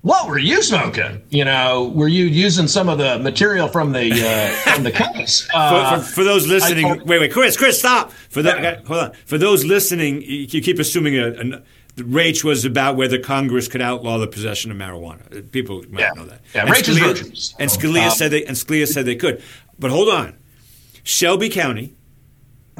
[0.06, 1.22] "What were you smoking?
[1.30, 5.48] You know, were you using some of the material from the uh, from the case?"
[5.52, 8.12] Uh, for, for, for, those listening, told, wait, wait, Chris, Chris, stop.
[8.12, 8.80] For that, yeah.
[8.86, 9.12] hold on.
[9.24, 14.18] For those listening, you keep assuming a, a Raich was about whether Congress could outlaw
[14.18, 15.50] the possession of marijuana.
[15.50, 16.10] People might Yeah.
[16.14, 16.40] know that.
[16.54, 17.54] Yeah, and Raich is Scalia, virtuous.
[17.58, 19.42] and Scalia Um, said they and Scalia said they could.
[19.78, 20.34] But hold on,
[21.02, 21.95] Shelby County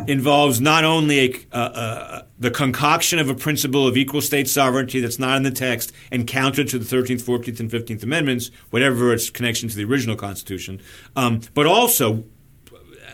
[0.06, 5.00] involves not only a, uh, uh, the concoction of a principle of equal state sovereignty
[5.00, 9.12] that's not in the text and counter to the 13th, 14th, and 15th Amendments, whatever
[9.12, 10.80] its connection to the original Constitution,
[11.16, 12.24] um, but also,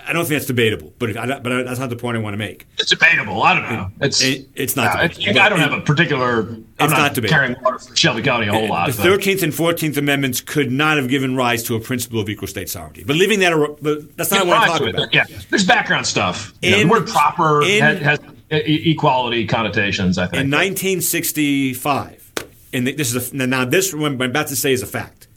[0.07, 2.39] I don't think that's debatable, but, I, but that's not the point I want to
[2.39, 2.67] make.
[2.79, 3.43] It's debatable.
[3.43, 3.91] I don't know.
[4.01, 5.41] It's It- it's not Yeah, debatable.
[5.43, 6.41] I don't have a particular.
[6.41, 7.39] I'm It's not, not debatable.
[7.39, 8.91] carrying water for Shelby County a whole lot.
[8.91, 12.49] The 13th and 14th Amendments could not have given rise to a principle of equal
[12.49, 13.05] state sovereignty.
[13.05, 15.15] But leaving that, but that's not what I'm talking about.
[15.15, 16.53] Yeah, there's background stuff.
[16.63, 18.19] You know, the word proper in- has, has
[18.51, 20.19] equality connotations.
[20.19, 20.43] I think.
[20.45, 22.33] In 1965,
[22.73, 25.29] and this is a, now this what I'm about to say is a fact.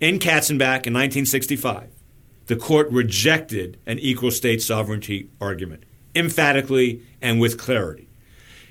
[0.00, 1.88] In Katzenbach in 1965,
[2.52, 5.84] the court rejected an equal state sovereignty argument
[6.14, 8.10] emphatically and with clarity.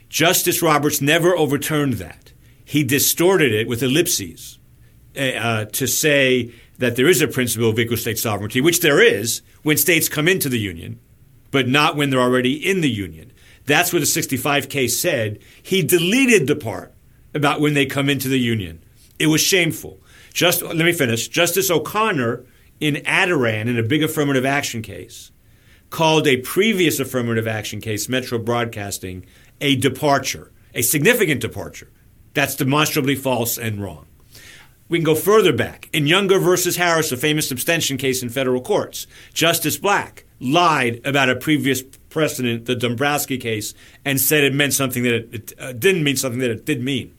[0.07, 2.31] Justice Roberts never overturned that.
[2.63, 4.59] He distorted it with ellipses
[5.17, 9.41] uh, to say that there is a principle of equal state sovereignty, which there is
[9.63, 10.99] when states come into the union,
[11.49, 13.33] but not when they're already in the union.
[13.65, 15.39] That's what the 65 case said.
[15.63, 16.93] He deleted the part
[17.33, 18.83] about when they come into the union.
[19.17, 19.99] It was shameful.
[20.33, 21.27] Just let me finish.
[21.29, 22.45] Justice O'Connor
[22.81, 25.31] in Adarand in a big affirmative action case
[25.91, 29.25] called a previous affirmative action case, Metro Broadcasting,
[29.61, 31.89] a departure, a significant departure.
[32.33, 34.07] That's demonstrably false and wrong.
[34.89, 35.89] We can go further back.
[35.93, 41.29] In Younger versus Harris, a famous abstention case in federal courts, Justice Black lied about
[41.29, 45.71] a previous precedent, the Dombrowski case, and said it meant something that it, it uh,
[45.73, 47.15] didn't mean something that it did mean.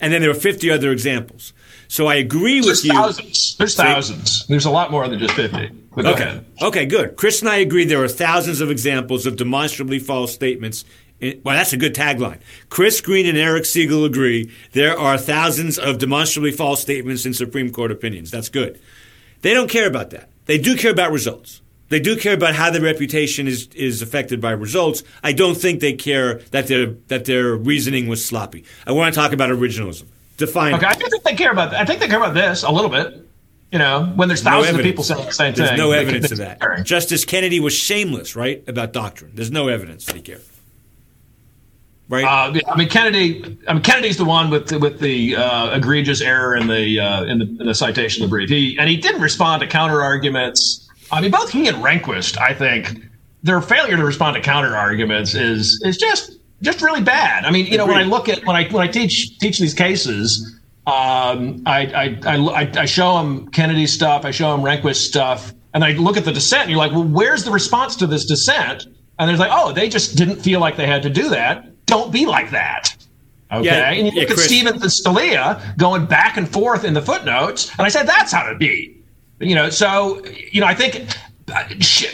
[0.00, 1.52] And then there were 50 other examples.
[1.90, 2.92] So I agree with There's you.
[2.92, 3.56] thousands.
[3.58, 4.46] There's thousands.
[4.46, 5.70] There's a lot more than just fifty.
[5.92, 6.22] But go Okay.
[6.22, 6.44] ahead.
[6.62, 7.16] Okay, good.
[7.16, 10.84] Chris and I agree there are thousands of examples of demonstrably false statements.
[11.18, 12.38] In, well, that's a good tagline.
[12.68, 17.72] Chris Green and Eric Segall agree there are thousands of demonstrably false statements in Supreme
[17.72, 18.30] Court opinions.
[18.30, 18.78] That's good.
[19.42, 20.30] They don't care about that.
[20.46, 21.60] They do care about results.
[21.88, 25.02] They do care about how their reputation is, is affected by results.
[25.24, 28.62] I don't think they care that their that their reasoning was sloppy.
[28.86, 30.04] I want to talk about originalism.
[30.40, 30.90] Define Okay, it.
[30.90, 31.72] I think they care about.
[31.74, 33.26] I think they care about this a little bit.
[33.70, 34.90] You know, when there's No thousands of evidence.
[34.90, 35.78] people saying the same There's thing.
[35.78, 36.84] no evidence of that.
[36.84, 39.30] Justice Kennedy was shameless, right, about doctrine.
[39.34, 40.42] There's no evidence that he cared.
[42.08, 42.24] Right?
[42.24, 43.56] Uh, I mean, Kennedy.
[43.68, 47.22] I mean, Kennedy's the one with the, with the uh, egregious error in the uh,
[47.26, 48.48] in the, in the citation of the brief.
[48.48, 50.88] He and he didn't respond to counter arguments.
[51.12, 52.96] I mean, both he and Rehnquist, I think,
[53.44, 57.44] their failure to respond to counter arguments is is just just really bad.
[57.44, 59.74] I mean, you know, when I look at when I when I teach teach these
[59.74, 65.52] cases, um, I, I, I I show them Kennedy stuff, I show them Rehnquist stuff,
[65.74, 68.26] and I look at the dissent, and you're like, well, where's the response to this
[68.26, 68.86] dissent?
[69.18, 71.86] And there's like, oh, they just didn't feel like they had to do that.
[71.86, 72.96] Don't be like that.
[73.52, 73.64] Okay.
[73.64, 74.46] Yeah, and you yeah, look at Chris.
[74.46, 78.48] Stevens and Scalia going back and forth in the footnotes, and I said that's how
[78.48, 78.96] to be.
[79.40, 81.06] You know, so you know, I think.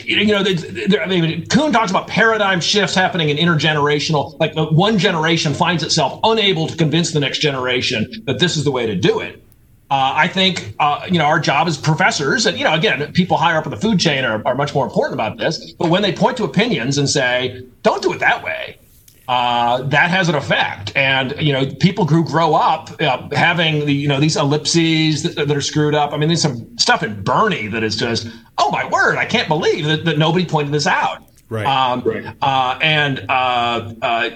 [0.05, 4.37] You know, there- I mean, Kuhn talks about paradigm shifts happening in intergenerational.
[4.39, 8.71] Like one generation finds itself unable to convince the next generation that this is the
[8.71, 9.43] way to do it.
[9.89, 13.37] Uh, I think uh, you know our job as professors, and you know, again, people
[13.37, 15.71] higher up in the food chain are, are much more important about this.
[15.73, 18.77] But when they point to opinions and say, "Don't do it that way,"
[19.27, 20.91] uh, that has an effect.
[20.95, 25.47] And you know, people who grow up uh, having the you know these ellipses that,
[25.47, 26.13] that are screwed up.
[26.13, 29.47] I mean, there's some stuff in Boerne that is just, oh my word, I can't
[29.47, 31.23] believe that, that nobody pointed this out.
[31.49, 31.65] Right.
[31.65, 32.01] Um,
[32.41, 34.29] Uh, and uh, uh,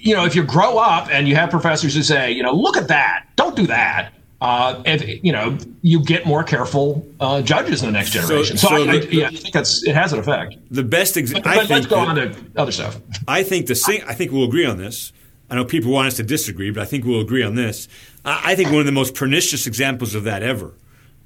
[0.00, 2.76] you know, if you grow up and you have professors who say, you know, look
[2.76, 4.12] at that, don't do that.
[4.40, 8.56] Uh, if you know, you get more careful uh, judges in the next generation.
[8.56, 10.56] So, so I, I, the- yeah, I think that's it has an effect.
[10.70, 11.42] the best example.
[11.42, 13.00] But I let's think go that- on to other stuff.
[13.26, 15.12] I think the sing- I think we'll agree on this.
[15.50, 17.88] I know people want us to disagree, but I think we'll agree on this.
[18.24, 20.74] I, I think one of the most pernicious examples of that ever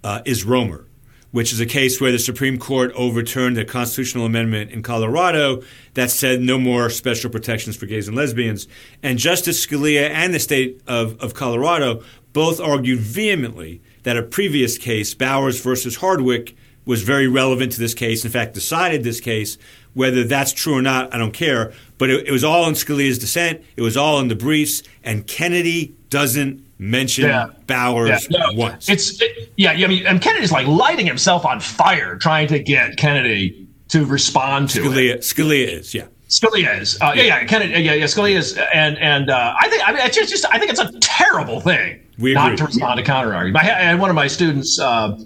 [0.05, 0.87] uh, is Romer,
[1.33, 5.62] which is a case where the Supreme Court overturned a constitutional amendment in Colorado
[5.95, 8.68] that said no more special protections for gays and lesbians.
[9.03, 14.79] And Justice Scalia and the state of, of Colorado both argued vehemently that a previous
[14.79, 18.25] case, Bowers versus Hardwick, was very relevant to this case.
[18.25, 19.57] In fact, decided this case.
[19.95, 21.73] Whether that's true or not, I don't care.
[21.99, 23.62] But it, it was all in Scalia's dissent.
[23.77, 27.47] It was all in the briefs, and Kennedy doesn't mention Yeah.
[27.66, 28.88] Bowers Yeah, no, once.
[28.88, 32.59] It's it, yeah, yeah, I mean, and Kennedy's like lighting himself on fire trying to
[32.59, 34.85] get Kennedy to respond to it.
[34.85, 36.07] Scalia, Scalia is, yeah.
[36.29, 39.87] Scalia is, uh, yeah, yeah, Kennedy, yeah, yeah, Scalia is, and and uh, I think,
[39.87, 42.57] I mean, it's just, just, I think it's a terrible thing We not agree.
[42.59, 43.64] to respond to counter argument.
[43.64, 44.79] I had, one of my students.
[44.81, 45.18] Uh,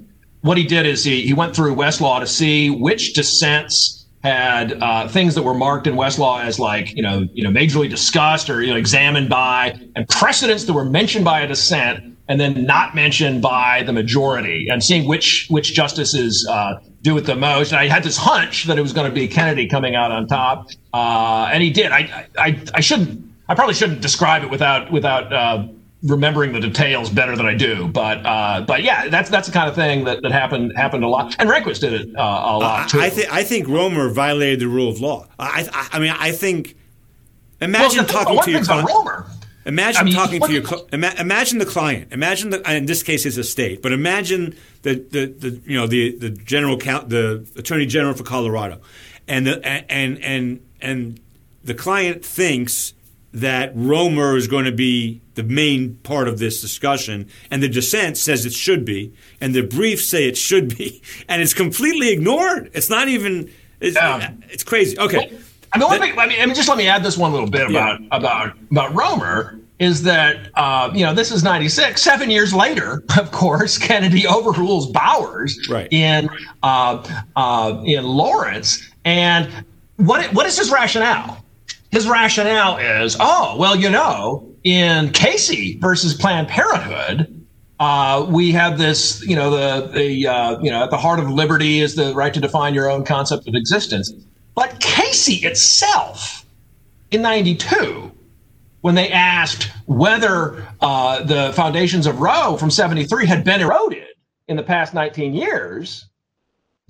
[0.42, 5.08] what he did is he he went through Westlaw to see which dissents had uh,
[5.08, 8.62] things that were marked in Westlaw as like you know you know majorly discussed or
[8.62, 12.94] you know examined by, and precedents that were mentioned by a dissent and then not
[12.94, 17.70] mentioned by the majority, and seeing which which justices uh, do it the most.
[17.70, 20.26] And I had this hunch that it was going to be Kennedy coming out on
[20.26, 21.92] top, uh, and he did.
[21.92, 23.24] I I I shouldn't.
[23.48, 25.68] I probably shouldn't describe it without without uh,
[26.02, 27.88] remembering the details better than I do.
[27.88, 31.08] But uh, but yeah, that's that's the kind of thing that, that happened happened a
[31.08, 31.36] lot.
[31.38, 33.00] And Rehnquist did it uh, a lot too.
[33.00, 35.26] I think I think Romer violated the rule of law.
[35.38, 36.76] I I, I mean I think
[37.60, 38.88] imagine well, talking to your client.
[38.88, 39.26] Romer.
[39.64, 42.12] Imagine I mean, talking to your imagine the client.
[42.12, 45.88] Imagine the in this case is a state, but imagine the, the, the you know
[45.88, 48.80] the the general count the attorney general for Colorado,
[49.26, 51.20] and the and and and
[51.64, 52.94] the client thinks
[53.36, 58.16] that Romer is going to be the main part of this discussion, and the dissent
[58.16, 62.70] says it should be, and the briefs say it should be, and it's completely ignored.
[62.72, 63.52] It's not even.
[63.78, 63.96] It's,
[64.50, 64.98] it's crazy.
[64.98, 65.38] Okay.
[65.74, 68.06] I mean, me, I mean, just let me add this one little bit about yeah.
[68.10, 73.30] about about Romer is that uh, you know this is 96 seven years later of
[73.30, 75.92] course kennedy overrules bowers right.
[75.92, 76.30] in
[76.62, 79.52] uh, uh, in lawrence and
[79.96, 81.44] what what is his rationale
[81.90, 87.46] his rationale is, oh, well, you know, in Casey versus Planned Parenthood,
[87.78, 91.30] uh, we have this, you know, the the uh, you know, at the heart of
[91.30, 94.12] liberty is the right to define your own concept of existence.
[94.54, 96.46] But Casey itself,
[97.10, 98.10] in '92,
[98.80, 104.06] when they asked whether uh, the foundations of Roe from '73 had been eroded
[104.48, 106.08] in the past 19 years,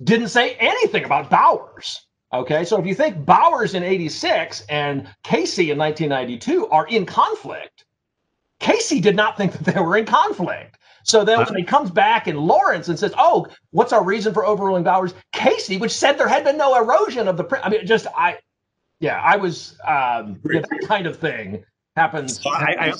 [0.03, 2.06] didn't say anything about Bowers.
[2.33, 7.85] Okay, so if you think Bowers in 86 and Casey in 1992 are in conflict,
[8.59, 10.77] Casey did not think that they were in conflict.
[11.03, 14.45] So then when he comes back in Lawrence and says, "Oh, what's our reason for
[14.45, 18.07] overruling Bowers?" Casey, which said there had been no erosion of the, I mean, just
[18.07, 18.39] I,
[18.99, 21.63] yeah, I was um, yeah, that kind of thing
[21.95, 22.45] happens.
[22.45, 22.93] I, I, I,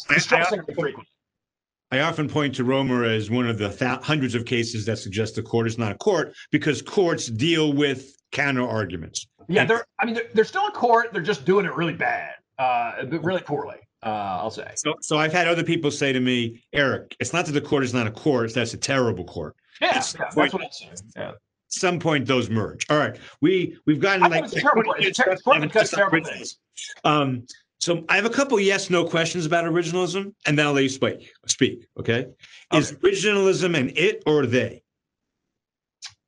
[1.92, 5.36] I, often point to Romer as one of the th- hundreds of cases that suggest
[5.36, 9.28] the court is not a court because courts deal with counter arguments.
[9.48, 9.86] Yeah, they're.
[10.00, 11.14] I mean, they're, they're still in court.
[11.14, 13.78] They're just doing it really bad, uh, but really poorly.
[14.04, 14.72] Uh, I'll say.
[14.76, 17.84] So, so I've had other people say to me, Eric, it's not that the court
[17.84, 19.56] is not a court; that's a terrible court.
[19.82, 20.92] Yeah, yeah that's what I'm saying.
[21.16, 21.32] Yeah.
[21.70, 22.86] Some point those merge.
[22.90, 24.96] All right, we we've gotten I like it's terrible.
[24.98, 26.58] It's terrible things.
[27.04, 27.46] Um,
[27.80, 30.90] so I have a couple yes no questions about originalism, and then I'll let you
[30.90, 31.32] speak.
[31.46, 32.28] Speak, okay?
[32.72, 32.78] okay.
[32.78, 34.84] Is originalism an it or they?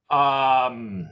[0.09, 1.09] Um,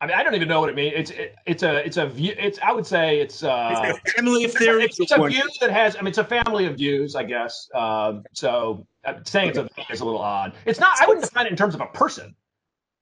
[0.00, 0.94] I mean, I don't even know what it means.
[0.96, 2.34] It's it, it's a it's a view.
[2.38, 4.98] It's I would say it's, uh, it's a family of theories.
[4.98, 5.96] It's, it's a view that has.
[5.96, 7.68] I mean, it's a family of views, I guess.
[7.74, 10.54] Um, so uh, saying it's a is a little odd.
[10.64, 11.00] It's not.
[11.00, 12.34] I wouldn't define it in terms of a person.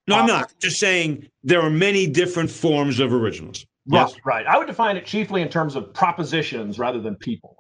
[0.09, 0.55] No, I'm um, not.
[0.59, 3.65] Just saying there are many different forms of originals.
[3.87, 4.45] Yes, right.
[4.45, 4.47] right.
[4.47, 7.57] I would define it chiefly in terms of propositions rather than people.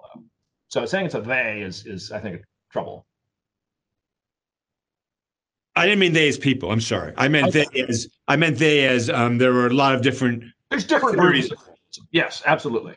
[0.68, 3.06] So saying it's a they is is I think trouble.
[5.78, 6.72] I didn't mean they as people.
[6.72, 7.12] I'm sorry.
[7.16, 7.64] I meant okay.
[7.72, 10.42] they as I meant they as um, there were a lot of different.
[10.70, 11.52] There's different theories.
[12.10, 12.96] Yes, absolutely.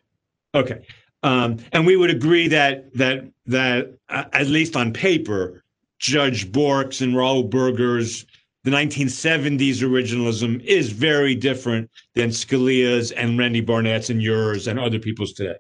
[0.56, 0.86] Okay,
[1.22, 5.64] um, and we would agree that that that uh, at least on paper,
[6.00, 8.26] Judge Bork's and Raoul Berger's
[8.64, 15.00] the 1970s originalism is very different than Scalia's and Randy Barnett's and yours and other
[15.00, 15.56] people's today.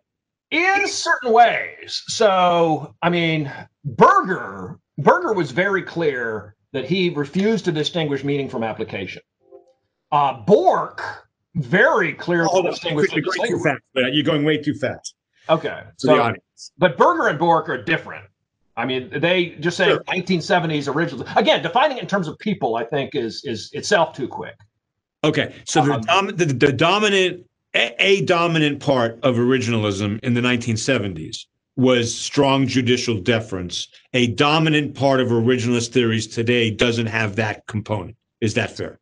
[0.51, 2.03] In certain ways.
[2.07, 3.51] So, I mean,
[3.86, 9.21] Berger Berger was very clear that he refused to distinguish meaning from application.
[10.12, 13.13] Uh, Bork very clearly oh, distinguished.
[13.13, 15.15] You're going, too fast, you're going way too fast.
[15.49, 16.71] Okay, so the audience.
[16.77, 18.25] but Berger and Bork are different.
[18.77, 20.03] I mean, they just say sure.
[20.05, 21.29] 1970s originals.
[21.36, 24.55] Again, defining it in terms of people, I think, is is itself too quick.
[25.23, 30.34] Okay, so the, um, dom- the, the dominant a, a dominant part of originalism in
[30.34, 31.45] the 1970s
[31.82, 33.88] was strong judicial deference.
[34.13, 38.15] A dominant part of originalist theories today doesn't have that component.
[38.39, 39.00] Is that fair?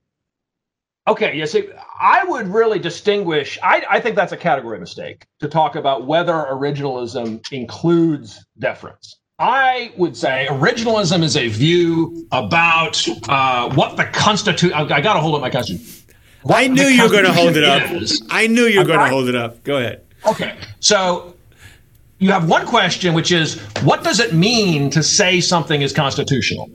[1.07, 1.55] Okay, yes.
[1.99, 3.57] I would really distinguish.
[3.63, 9.17] I, I think that's a category mistake to talk about whether originalism includes deference.
[9.39, 14.73] I would say originalism is a view about uh, what the Constitution.
[14.73, 16.13] I, I got to hold up my Constitution.
[16.47, 17.91] I knew you were going to hold it up.
[17.91, 18.21] Is.
[18.29, 19.63] I knew you were going to hold it up.
[19.63, 20.05] Go ahead.
[20.27, 21.35] Okay, so
[22.19, 26.69] you have one question, which is what does it mean to say something is constitutional?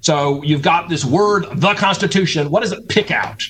[0.00, 2.50] So you've got this word, the Constitution.
[2.50, 3.42] What does it pick out?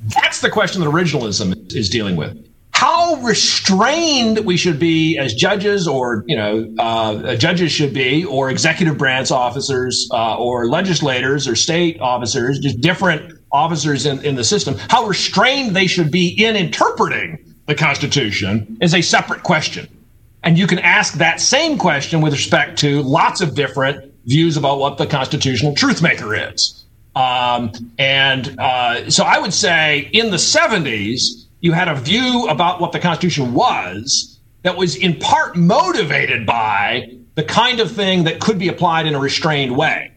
[0.00, 2.36] That's the question that originalism is dealing with.
[2.72, 8.50] How restrained we should be as judges, or you know, uh, judges should be, or
[8.50, 14.44] executive branch officers, uh, or legislators, or state officers, just different officers in, in the
[14.44, 19.88] system, how restrained they should be in interpreting the Constitution is a separate question.
[20.42, 24.78] And you can ask that same question with respect to lots of different views about
[24.78, 26.84] what the constitutional truth maker is.
[27.16, 32.80] Um, and uh, so I would say in the 70s, you had a view about
[32.80, 38.40] what the Constitution was that was in part motivated by the kind of thing that
[38.40, 40.10] could be applied in a restrained way.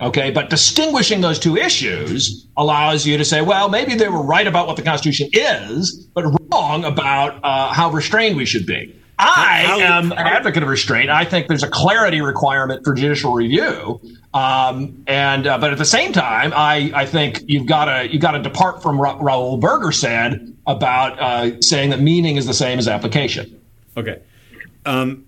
[0.00, 4.46] Okay, but distinguishing those two issues allows you to say, well, maybe they were right
[4.46, 6.24] about what the Constitution is, but
[6.70, 8.96] wrong about uh, how restrained we should be.
[9.18, 11.10] I how, am an advocate of restraint.
[11.10, 14.00] I think there's a clarity requirement for judicial review,
[14.32, 18.22] um, and uh, but at the same time, I, I think you've got to you've
[18.22, 22.54] got to depart from Ra- Raoul Berger said about uh, saying that meaning is the
[22.54, 23.60] same as application.
[23.94, 24.22] Okay.
[24.86, 25.26] Um,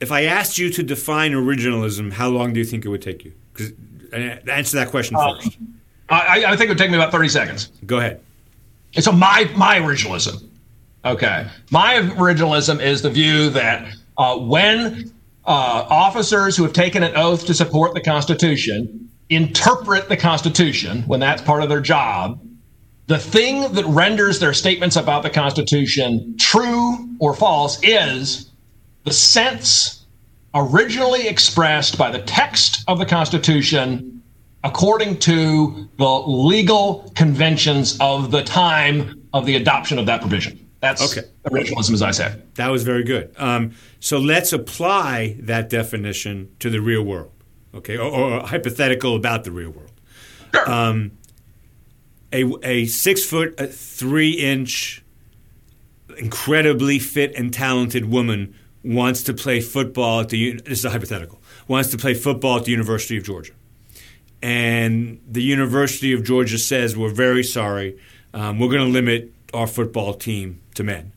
[0.00, 3.24] if I asked you to define originalism, how long do you think it would take
[3.24, 3.32] you?
[3.54, 3.72] Because
[4.12, 5.56] uh, answer that question uh, first.
[6.10, 7.70] I, I think it would take me about thirty seconds.
[7.86, 8.20] Go ahead.
[8.98, 10.46] So my my originalism
[11.06, 11.46] Okay.
[11.70, 15.12] My originalism is the view that uh, when
[15.46, 21.20] uh, officers who have taken an oath to support the Constitution interpret the Constitution when
[21.20, 22.40] that's part of their job,
[23.06, 28.50] the thing that renders their statements about the Constitution true or false is
[29.04, 30.04] the sense
[30.54, 34.15] originally expressed by the text of the Constitution
[34.66, 40.68] according to the legal conventions of the time of the adoption of that provision.
[40.80, 41.26] That's okay.
[41.44, 42.42] originalism, as I said.
[42.56, 43.32] That was very good.
[43.38, 47.32] Um, so let's apply that definition to the real world,
[47.74, 49.92] okay, or, or hypothetical about the real world.
[50.52, 50.70] Sure.
[50.70, 51.12] Um,
[52.32, 55.02] a, a six foot, a three inch,
[56.18, 60.60] incredibly fit and talented woman wants to play football at the.
[60.64, 61.40] This is a hypothetical.
[61.68, 63.52] Wants to play football at the University of Georgia,
[64.46, 67.98] and the University of Georgia says, "We're very sorry.
[68.32, 71.12] Um, we're going to limit our football team to men,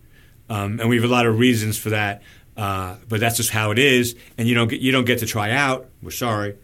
[0.50, 2.24] um, and we have a lot of reasons for that.
[2.58, 5.28] Uh, but that's just how it is, and you don't get you don't get to
[5.28, 5.90] try out.
[6.02, 6.56] We're sorry.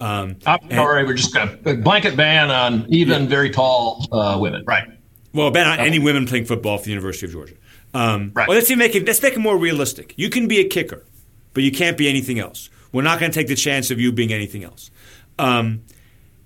[0.00, 1.04] Um, I'm sorry.
[1.04, 3.28] We're just got a blanket ban on even yeah.
[3.28, 4.64] very tall uh, women.
[4.64, 4.88] Right.
[5.34, 7.56] Well, ban on any women playing football for the University of Georgia.
[7.92, 8.48] Um, right.
[8.48, 10.14] Well, let's make it let's make it more realistic.
[10.16, 11.04] You can be a kicker,
[11.52, 12.70] but you can't be anything else.
[12.92, 14.90] We're not going to take the chance of you being anything else.
[15.38, 15.82] Um,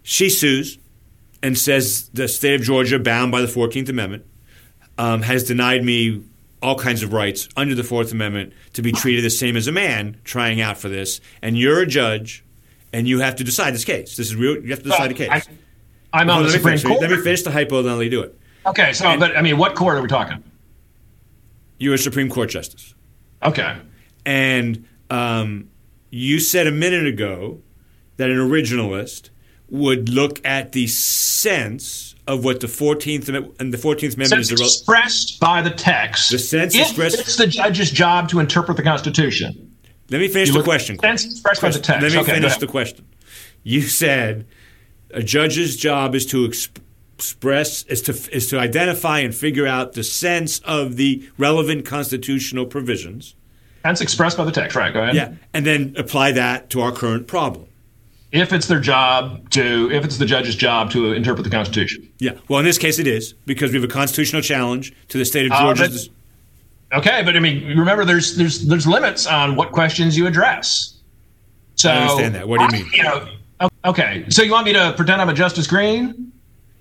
[0.09, 0.79] she sues
[1.43, 4.25] and says the state of Georgia, bound by the Fourteenth Amendment,
[4.97, 6.25] um, has denied me
[6.63, 9.73] all kinds of rights under the Fourth Amendment to be treated the same as a
[9.73, 11.21] man trying out for this.
[11.43, 12.43] And you're a judge,
[12.91, 14.17] and you have to decide this case.
[14.17, 14.55] This is real.
[14.57, 15.49] You have to decide well, a case.
[16.15, 17.03] I, am on the Supreme Court.
[17.03, 18.39] Let me finish the hypo, then I'll do it.
[18.65, 20.43] Okay, so and, but I mean, what court are we talking?
[21.77, 22.95] You're a Supreme Court justice.
[23.43, 23.77] Okay.
[24.25, 25.69] And um,
[26.09, 27.61] you said a minute ago
[28.17, 29.29] that an originalist
[29.71, 35.41] would look at the sense of what the 14th and the 14th Amendment is expressed
[35.41, 36.31] by the text.
[36.31, 37.19] The sense expressed.
[37.19, 39.77] It's the judge's job to interpret the Constitution.
[40.11, 40.99] Let me finish you the question.
[40.99, 42.03] Sense expressed by the text.
[42.03, 43.07] Let me okay, finish the question.
[43.62, 44.47] You said
[45.11, 50.05] a judge's job is to express is to is to identify and figure out the
[50.05, 53.35] sense of the relevant constitutional provisions.
[53.83, 54.93] That's expressed by the text, right?
[54.93, 55.14] Go ahead.
[55.14, 57.69] Yeah, and then apply that to our current problem
[58.33, 62.11] if it's their job to if it's the judge's job to interpret the Constitution.
[62.18, 62.33] Yeah.
[62.49, 65.47] Well, in this case, it is because we have a constitutional challenge to the state
[65.51, 65.85] of Georgia.
[65.85, 65.89] Uh,
[66.91, 70.95] but, okay, but I mean, remember, there's there's there's limits on what questions you address.
[71.76, 72.49] So I understand that.
[72.49, 72.93] What do you mean?
[72.93, 73.29] You know,
[73.85, 74.24] okay.
[74.29, 76.33] So you want me to pretend I'm a Justice Green?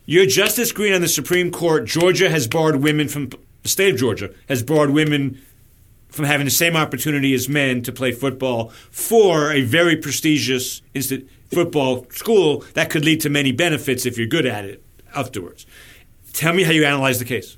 [0.05, 1.85] You're Justice Green on the Supreme Court.
[1.85, 3.29] Georgia has barred women from
[3.67, 5.41] the state of Georgia has barred women
[6.07, 11.29] from having the same opportunity as men to play football for a very prestigious institute
[11.51, 14.83] football school, that could lead to many benefits if you're good at it
[15.15, 15.65] afterwards.
[16.33, 17.57] Tell me how you analyze the case.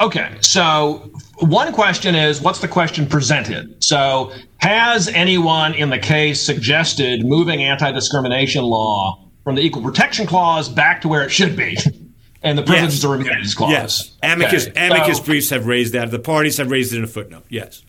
[0.00, 3.82] Okay, so one question is what's the question presented?
[3.84, 10.26] So, has anyone in the case suggested moving anti discrimination law from the Equal Protection
[10.26, 11.76] Clause back to where it should be?
[12.42, 13.04] and the privileges yes.
[13.04, 13.70] or immunities clause.
[13.70, 14.86] Yes, amicus okay.
[14.86, 16.10] amicus so, briefs have raised that.
[16.10, 17.44] The parties have raised it in a footnote.
[17.48, 17.82] Yes.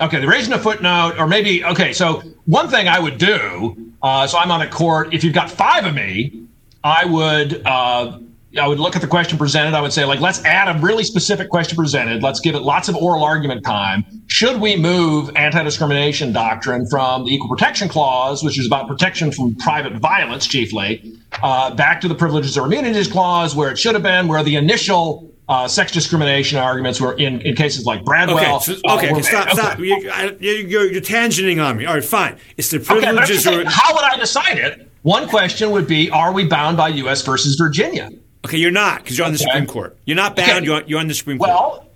[0.00, 1.92] Okay, they're raising a footnote, or maybe okay.
[1.92, 5.12] So one thing I would do, uh, so I'm on a court.
[5.12, 6.46] If you've got five of me,
[6.82, 8.18] I would uh,
[8.58, 9.74] I would look at the question presented.
[9.74, 12.22] I would say like, let's add a really specific question presented.
[12.22, 14.04] Let's give it lots of oral argument time.
[14.26, 19.54] Should we move anti-discrimination doctrine from the Equal Protection Clause, which is about protection from
[19.56, 24.02] private violence chiefly, uh, back to the Privileges or Immunities Clause, where it should have
[24.02, 28.56] been, where the initial uh, sex discrimination arguments were in, in cases like Bradwell.
[28.56, 29.54] Okay, so, okay, uh, stop, okay.
[29.56, 29.78] stop.
[29.90, 31.86] You, are you're, you're tangenting on me.
[31.86, 32.38] All right, fine.
[32.56, 34.88] It's the privileges okay, or how would I decide it?
[35.02, 37.22] One question would be Are we bound by U.S.
[37.22, 38.10] versus Virginia?
[38.44, 39.44] Okay, you're not because you're on the Okay.
[39.50, 39.98] Supreme Court.
[40.04, 40.50] You're not bound.
[40.50, 40.64] Okay.
[40.64, 41.50] You're, on, you're on the Supreme Court.
[41.50, 41.86] Well,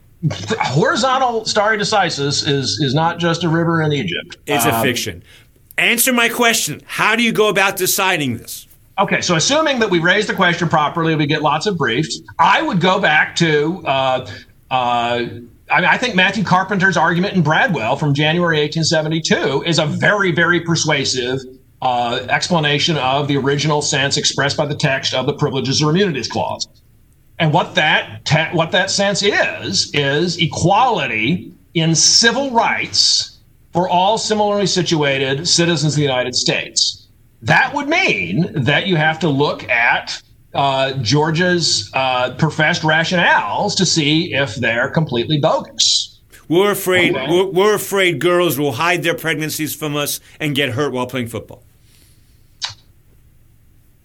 [0.60, 4.38] horizontal stare decisis is, is not just a river in Egypt.
[4.46, 5.22] It's a Um, fiction.
[5.78, 6.82] Answer my question.
[6.86, 8.63] How do you go about deciding this?
[8.96, 12.20] Okay, so assuming that we raise the question properly, we get lots of briefs.
[12.38, 14.30] I would go back to, uh,
[14.70, 19.86] uh, I, mean, I think Matthew Carpenter's argument in Bradwell from January 1872 is a
[19.86, 21.40] very, very persuasive
[21.82, 26.28] uh, explanation of the original sense expressed by the text of the Privileges or Immunities
[26.28, 26.68] Clause.
[27.40, 33.38] And what that te- what that sense is is equality in civil rights
[33.72, 37.03] for all similarly situated citizens of the United States.
[37.44, 40.22] That would mean that you have to look at
[40.54, 46.20] uh, Georgia's uh, professed rationales to see if they're completely bogus.
[46.48, 47.14] We're afraid.
[47.14, 47.26] Okay.
[47.30, 51.28] We're, we're afraid girls will hide their pregnancies from us and get hurt while playing
[51.28, 51.62] football.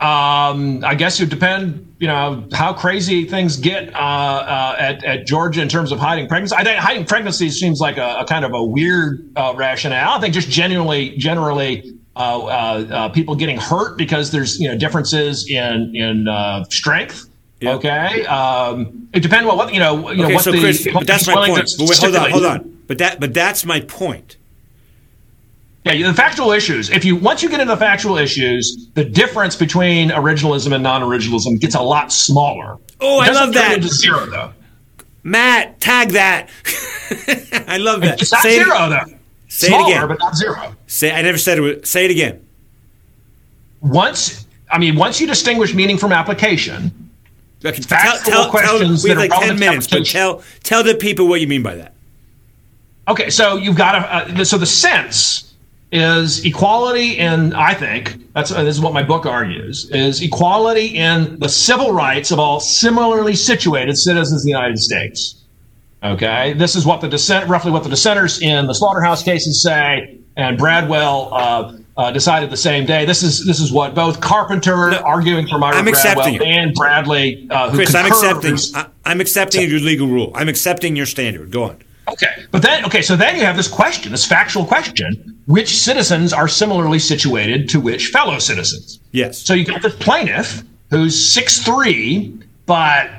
[0.02, 5.04] Um, I guess it would depend, you know, how crazy things get uh, uh, at,
[5.04, 6.56] at Georgia in terms of hiding pregnancy.
[6.56, 10.12] I think hiding pregnancies seems like a, a kind of a weird uh, rationale.
[10.12, 14.78] I think just genuinely, generally, uh, uh, uh, people getting hurt because there's you know
[14.78, 17.30] differences in in uh, strength.
[17.62, 17.76] Yeah.
[17.76, 20.12] Okay, um, it depends on what you know.
[20.12, 21.70] You know Okay, what so the, Chris, but that's my point.
[21.78, 22.84] But wait, hold on, hold on.
[22.88, 24.36] But that, but that's my point.
[25.86, 26.90] Yeah, the factual issues.
[26.90, 31.60] If you once you get into the factual issues, the difference between originalism and non-originalism
[31.60, 32.78] gets a lot smaller.
[33.00, 33.82] Oh, I love that.
[33.84, 34.52] Zero though.
[35.24, 36.50] Matt, tag that.
[37.68, 38.22] I love that.
[38.22, 39.19] It's not Say zero though.
[39.60, 40.08] Say it again.
[40.08, 40.76] but not zero.
[40.88, 41.88] Say, I never said it.
[41.88, 42.46] Say it again.
[43.82, 47.10] Once, I mean, once you distinguish meaning from application,
[47.64, 51.28] Okay, Factual questions we have that are like ten minutes, but tell tell the people
[51.28, 51.94] what you mean by that.
[53.10, 54.40] Okay, so you've got to.
[54.40, 55.54] Uh, so the sense
[55.92, 57.54] is equality in.
[57.54, 61.92] I think that's uh, this is what my book argues: is equality in the civil
[61.92, 65.39] rights of all similarly situated citizens of the United States.
[66.02, 70.18] Okay, this is what the dissent, roughly what the dissenters in the slaughterhouse cases say,
[70.38, 73.04] and Bradwell uh, uh, decided the same day.
[73.04, 77.70] This is this is what both Carpenter arguing for Myra I'm Bradwell and Bradley, uh,
[77.70, 78.58] who Chris, I'm accepting.
[78.74, 80.32] I, I'm accepting your legal rule.
[80.34, 81.52] I'm accepting your standard.
[81.52, 81.82] Go on.
[82.08, 86.32] Okay, but then okay, so then you have this question, this factual question: which citizens
[86.32, 89.02] are similarly situated to which fellow citizens?
[89.12, 89.38] Yes.
[89.38, 92.34] So you got this plaintiff who's six three,
[92.66, 93.10] but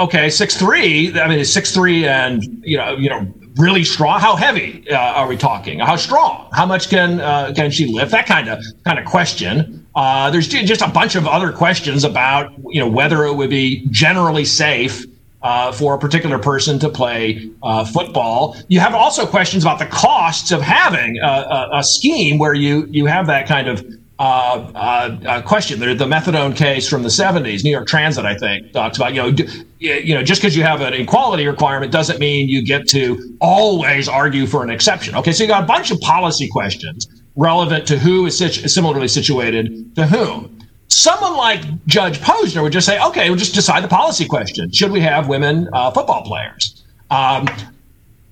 [0.00, 1.18] okay, six three.
[1.18, 4.20] I mean, six three, and you know, you know, really strong.
[4.20, 5.78] How heavy uh, are we talking?
[5.78, 6.48] How strong?
[6.52, 8.10] How much can uh, can she lift?
[8.10, 9.86] That kind of kind of question.
[9.94, 13.86] Uh, there's just a bunch of other questions about you know whether it would be
[13.90, 15.04] generally safe
[15.42, 18.56] uh, for a particular person to play uh, football.
[18.68, 22.86] You have also questions about the costs of having a, a, a scheme where you
[22.90, 23.84] you have that kind of
[24.20, 25.80] uh, uh, uh, question.
[25.80, 29.22] The, the methadone case from the 70s, New York Transit, I think, talks about you
[29.22, 29.46] know do,
[29.78, 34.10] you know just because you have an equality requirement doesn't mean you get to always
[34.10, 35.16] argue for an exception.
[35.16, 39.08] Okay, so you got a bunch of policy questions relevant to who is situ- similarly
[39.08, 40.58] situated to whom.
[40.88, 44.70] Someone like Judge Posner would just say, okay, we'll just decide the policy question.
[44.70, 46.84] Should we have women uh, football players?
[47.10, 47.48] Um,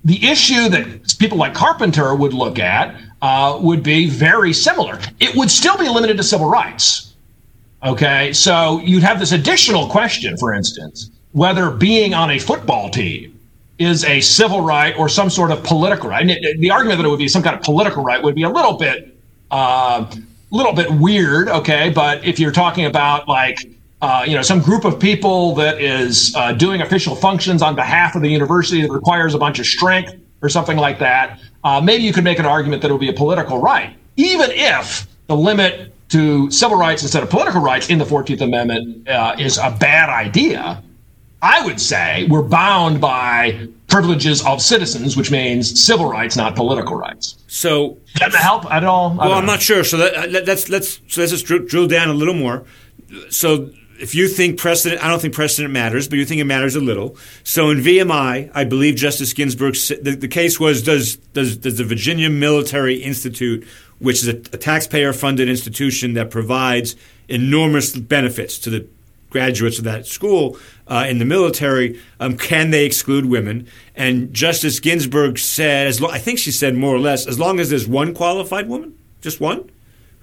[0.05, 4.99] the issue that people like Carpenter would look at uh, would be very similar.
[5.19, 7.13] It would still be limited to civil rights.
[7.83, 13.39] Okay, so you'd have this additional question, for instance, whether being on a football team
[13.77, 16.29] is a civil right or some sort of political right.
[16.29, 18.49] It- the argument that it would be some kind of political right would be a
[18.49, 19.15] little bit,
[19.51, 20.05] uh,
[20.51, 21.47] little bit weird.
[21.47, 23.59] Okay, but if you're talking about like
[24.01, 28.15] uh, you know, some group of people that is uh, doing official functions on behalf
[28.15, 32.03] of the university that requires a bunch of strength or something like that, uh, maybe
[32.03, 35.35] you could make an argument that it would be a political right, even if the
[35.35, 39.75] limit to civil rights instead of political rights in the 14th Amendment uh, is a
[39.79, 40.81] bad idea.
[41.41, 46.95] I would say we're bound by privileges of citizens, which means civil rights, not political
[46.97, 47.37] rights.
[47.47, 49.11] So, Does that help at all?
[49.19, 49.53] I well, I'm know.
[49.53, 49.83] not sure.
[49.83, 52.65] So that, let- let's let's so let's just drill, drill down a little more.
[53.29, 53.69] So,
[53.99, 56.79] if you think precedent, I don't think precedent matters, but you think it matters a
[56.79, 57.17] little.
[57.43, 59.75] So, in VMI, I believe Justice Ginsburg.
[59.75, 63.67] The, the case was: Does does does the Virginia Military Institute,
[63.99, 66.95] which is a, a taxpayer-funded institution that provides
[67.27, 68.87] enormous benefits to the
[69.29, 73.67] graduates of that school uh, in the military, um, can they exclude women?
[73.95, 77.59] And Justice Ginsburg said, as lo- I think she said more or less, as long
[77.59, 79.69] as there's one qualified woman, just one,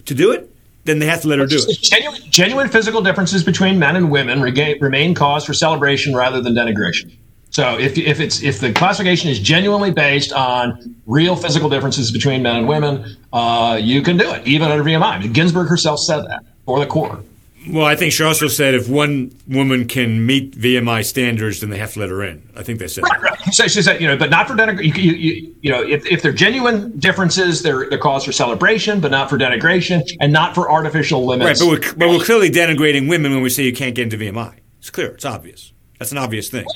[0.06, 0.52] to do it,
[0.86, 1.80] then they have to let her do it.
[1.82, 6.54] Genuine, genuine physical differences between men and women rega- remain cause for celebration rather than
[6.54, 7.12] denigration.
[7.50, 12.42] So if, if it's if the classification is genuinely based on real physical differences between
[12.42, 15.32] men and women, uh, you can do it even under VMI.
[15.32, 16.44] Ginsburg herself said that.
[16.64, 17.20] for the court.
[17.68, 21.78] Well, I think she also said if one woman can meet VMI standards, then they
[21.78, 22.48] have to let her in.
[22.56, 23.38] I think they said right, right.
[23.52, 24.96] So she said, you know, but not for denigration.
[24.96, 29.10] You, you, you, know, if, if they're genuine differences, they're, they're cause for celebration, but
[29.10, 31.60] not for denigration and not for artificial limits.
[31.60, 34.16] Right, but we're, but we're clearly denigrating women when we say you can't get into
[34.16, 34.58] VMI.
[34.78, 35.08] It's clear.
[35.08, 35.72] It's obvious.
[35.98, 36.66] That's an obvious thing.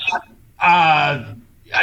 [0.59, 1.33] Uh,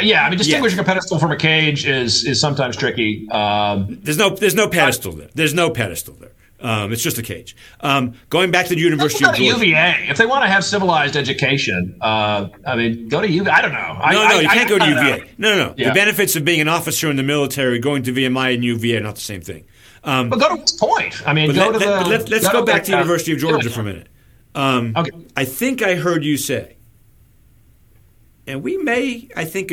[0.01, 0.83] yeah, I mean, distinguishing yeah.
[0.83, 3.29] a pedestal from a cage is is sometimes tricky.
[3.31, 5.29] Um, there's no there's no pedestal there.
[5.33, 6.31] There's no pedestal there.
[6.61, 7.55] Um, it's just a cage.
[7.79, 9.65] Um, going back to the University of Georgia.
[9.65, 10.07] UVA.
[10.09, 13.49] If they want to have civilized education, uh, I mean, go to UVA.
[13.49, 13.77] I don't know.
[13.79, 15.17] I, no, no, I, you can't I, go to UVA.
[15.17, 15.25] Know.
[15.37, 15.75] No, no, no.
[15.77, 15.89] Yeah.
[15.89, 19.01] The benefits of being an officer in the military, going to VMI and UVA are
[19.01, 19.65] not the same thing.
[20.03, 21.27] Um, but go to West Point.
[21.27, 21.85] I mean, go let, to the.
[21.85, 24.07] Let, us go, go back to the University of Georgia for a minute.
[24.55, 25.11] Um, okay.
[25.37, 26.77] I think I heard you say,
[28.47, 29.71] and we may, I think,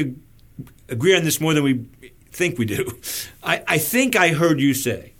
[0.88, 1.86] agree on this more than we
[2.30, 2.86] think we do.
[3.42, 5.14] I, I think I heard you say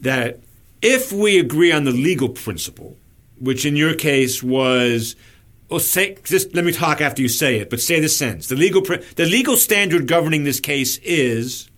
[0.00, 0.40] that
[0.84, 2.98] if we agree on the legal principle,
[3.40, 5.16] which in your case was,
[5.70, 8.48] well, say, just let me talk after you say it, but say the sentence.
[8.48, 11.70] The legal, the legal standard governing this case is.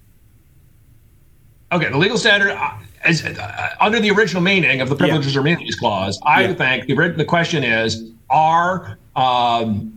[1.70, 2.72] Okay, the legal standard, uh,
[3.08, 5.38] is, uh, under the original meaning of the Privileges yeah.
[5.38, 6.54] or Immunities Clause, I yeah.
[6.54, 8.98] think the, the question is are.
[9.14, 9.95] Um,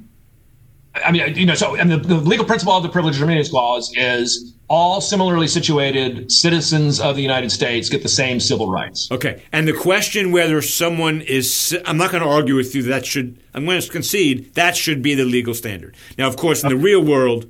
[0.95, 3.49] I mean, you know, so and the, the legal principle of the Privileges or Immunities
[3.49, 9.09] Clause is all similarly situated citizens of the United States get the same civil rights.
[9.11, 9.41] Okay.
[9.51, 13.41] And the question whether someone is, I'm not going to argue with you that should,
[13.53, 15.95] I'm going to concede that should be the legal standard.
[16.17, 17.49] Now, of course, in the real world,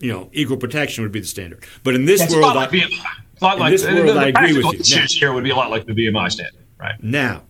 [0.00, 1.64] you know, equal protection would be the standard.
[1.84, 4.96] But in this world, like, I, in like, this world, I agree with you.
[4.96, 7.02] Now, here would be a lot like the VMI standard, right?
[7.02, 7.42] Now,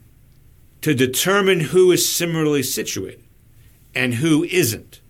[0.80, 3.24] to determine who is similarly situated
[3.94, 5.00] and who isn't,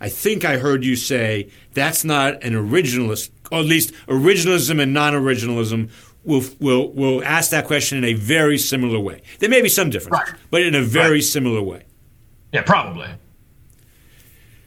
[0.00, 4.92] I think I heard you say that's not an originalist, or at least originalism and
[4.92, 5.90] non-originalism
[6.24, 9.22] will will will ask that question in a very similar way.
[9.38, 10.38] There may be some difference, right.
[10.50, 11.22] but in a very right.
[11.22, 11.84] similar way.
[12.52, 13.08] Yeah, probably.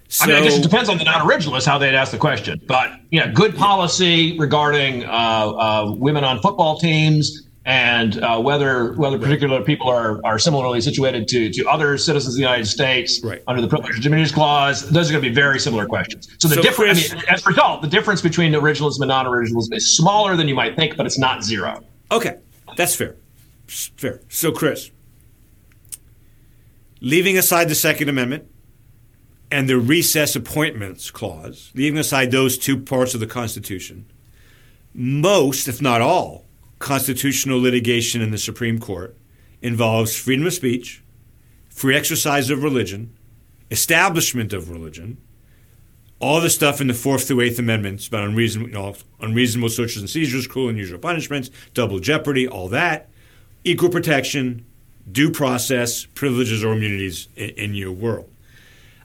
[0.10, 2.62] So, I mean, I guess it depends on the non-originalist how they'd ask the question.
[2.66, 9.20] But yeah, good policy regarding uh, uh, women on football teams, and uh, whether whether
[9.20, 13.44] particular people are, are similarly situated to, to other citizens of the United States right.
[13.46, 16.30] under the Privileged Immunities Clause, those are going to be very similar questions.
[16.40, 19.74] So the so difference, I mean, as a result, the difference between originalism and non-originalism
[19.74, 21.84] is smaller than you might think, but it's not zero.
[22.10, 22.38] Okay,
[22.78, 23.18] that's fair.
[23.68, 24.22] Fair.
[24.30, 24.92] So, Chris,
[27.02, 28.50] leaving aside the Second Amendment
[29.52, 34.10] and the Recess Appointments Clause, leaving aside those two parts of the Constitution,
[34.94, 36.47] most, if not all,
[36.80, 39.16] constitutional litigation in the Supreme Court
[39.62, 41.04] involves freedom of speech,
[41.70, 43.16] free exercise of religion,
[43.72, 45.18] establishment of religion,
[46.20, 49.98] all the stuff in the Fourth through Eighth Amendments about unreasonable, you know, unreasonable searches
[49.98, 53.10] and seizures, cruel and unusual punishments, double jeopardy, all that,
[53.64, 54.66] equal protection,
[55.12, 58.32] due process, privileges or immunities in, in your world.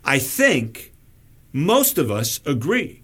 [0.04, 0.92] I think
[1.52, 3.01] most of us agree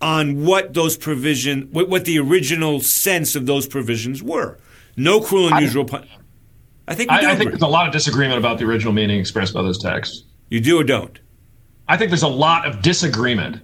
[0.00, 4.58] on what those provision, what, what the original sense of those provisions were.
[4.96, 6.22] No cruel and unusual punishment.
[6.86, 9.52] I think I, I think there's a lot of disagreement about the original meaning expressed
[9.54, 10.24] by those texts.
[10.48, 11.18] You do or don't?
[11.86, 13.60] I think there's a lot of disagreement.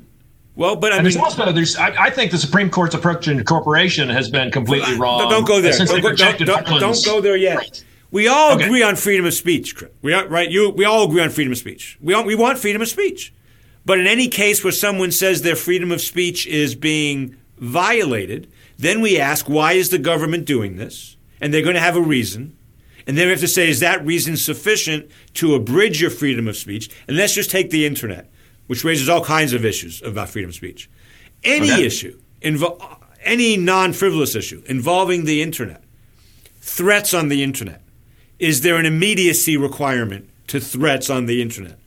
[0.57, 3.25] Well, but I and mean, there's also there's I, I, think the Supreme Court's approach
[3.25, 5.29] to incorporation has been completely wrong.
[5.29, 5.73] Don't go there.
[5.73, 7.57] Don't, go, don't, don't, don't, go there yet.
[7.57, 7.85] Right.
[8.13, 8.67] We all okay.
[8.67, 9.75] agree on freedom of speech.
[10.01, 10.49] We are, right?
[10.49, 11.99] You, we all agree on freedom of speech.
[12.01, 13.35] We all, we want freedom of speech.
[13.85, 19.01] But in any case where someone says their freedom of speech is being violated, then
[19.01, 21.17] we ask, why is the government doing this?
[21.41, 22.57] And they're going to have a reason.
[23.07, 26.57] And then we have to say, is that reason sufficient to abridge your freedom of
[26.57, 26.91] speech?
[27.07, 28.31] And let's just take the internet,
[28.67, 30.89] which raises all kinds of issues about freedom of speech.
[31.43, 31.85] Any okay.
[31.85, 35.85] issue, invo- any non frivolous issue involving the internet,
[36.61, 37.83] threats on the internet,
[38.39, 41.79] is there an immediacy requirement to threats on the internet?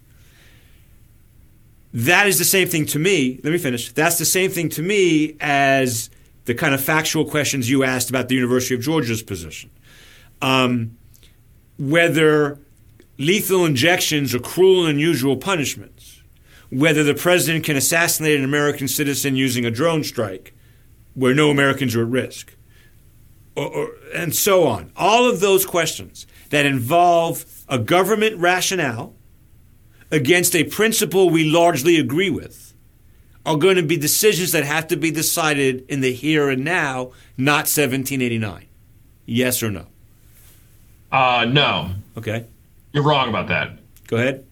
[1.93, 3.39] That is the same thing to me.
[3.43, 3.91] Let me finish.
[3.91, 6.09] That's the same thing to me as
[6.45, 9.69] the kind of factual questions you asked about the University of Georgia's position.
[10.41, 10.97] Um,
[11.77, 12.59] whether
[13.17, 16.21] lethal injections are cruel and unusual punishments,
[16.69, 20.53] whether the president can assassinate an American citizen using a drone strike
[21.13, 22.55] where no Americans are at risk,
[23.55, 24.91] or, or, and so on.
[24.95, 29.15] All of those questions that involve a government rationale
[30.11, 32.73] against a principle we largely agree with
[33.45, 37.11] are going to be decisions that have to be decided in the here and now,
[37.37, 38.65] not 1789.
[39.25, 39.87] Yes or no?
[41.11, 41.91] Uh, no.
[42.17, 42.45] Okay.
[42.91, 43.79] You're wrong about that.
[44.07, 44.45] Go ahead.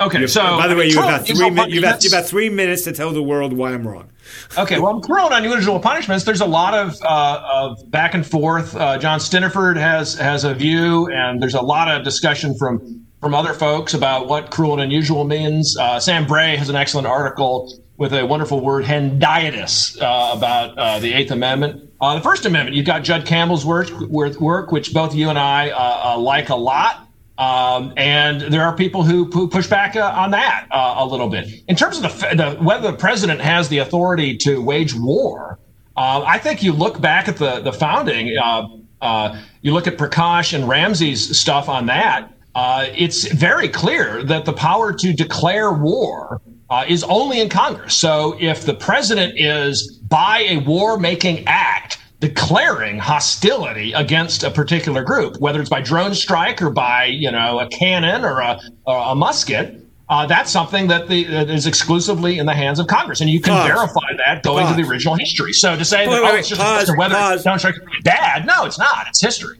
[0.00, 1.74] Okay, so by the way, you have got three minutes.
[1.74, 4.10] You've got, you've three minutes to tell the world why I'm wrong.
[4.56, 6.24] okay, well, I'm grown and unusual punishments.
[6.24, 8.76] There's a lot of uh, of back and forth.
[8.76, 13.34] Uh, John Stinneford has has a view, and there's a lot of discussion from from
[13.34, 15.76] other folks about what cruel and unusual means.
[15.76, 20.98] Uh, Sam Bray has an excellent article with a wonderful word, hendiadys, uh, about uh,
[21.00, 21.90] the Eighth Amendment.
[22.00, 26.14] Uh, the First Amendment, you've got Jud Campbell's work, work which both you and I
[26.14, 27.08] like a lot.
[27.38, 31.28] Um, and there are people who, who push back uh, on that uh, a little
[31.28, 31.48] bit.
[31.68, 35.60] In terms of the, the, whether the president has the authority to wage war,
[35.96, 38.36] uh, I think you look back at the the founding.
[38.36, 38.68] Uh,
[39.00, 42.32] uh, you look at Prakash and Ramsey's stuff on that.
[42.58, 46.40] Uh, it's very clear that the power to declare war
[46.88, 47.94] is only in Congress.
[47.94, 55.38] So if the president is by a war-making act declaring hostility against a particular group,
[55.38, 59.14] whether it's by drone strike or by you know a cannon or a, or a
[59.14, 59.80] musket.
[60.08, 63.40] Uh, that's something that, the, that is exclusively in the hands of Congress, and you
[63.40, 63.68] can pause.
[63.68, 64.74] verify that going pause.
[64.74, 65.52] to the original history.
[65.52, 67.44] So to say wait, that wait, oh, it's just pause, whether pause.
[67.44, 69.06] drone strike is bad, no, it's not.
[69.06, 69.58] It's history.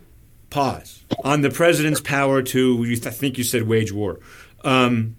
[0.50, 2.84] Pause on the president's power to.
[2.84, 4.20] You th- I think you said wage war.
[4.64, 5.16] Um,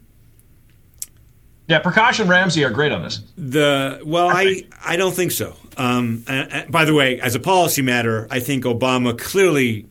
[1.68, 3.22] yeah, Prakash and Ramsey are great on this.
[3.38, 5.56] The well, I I don't think so.
[5.78, 9.88] Um, and, and by the way, as a policy matter, I think Obama clearly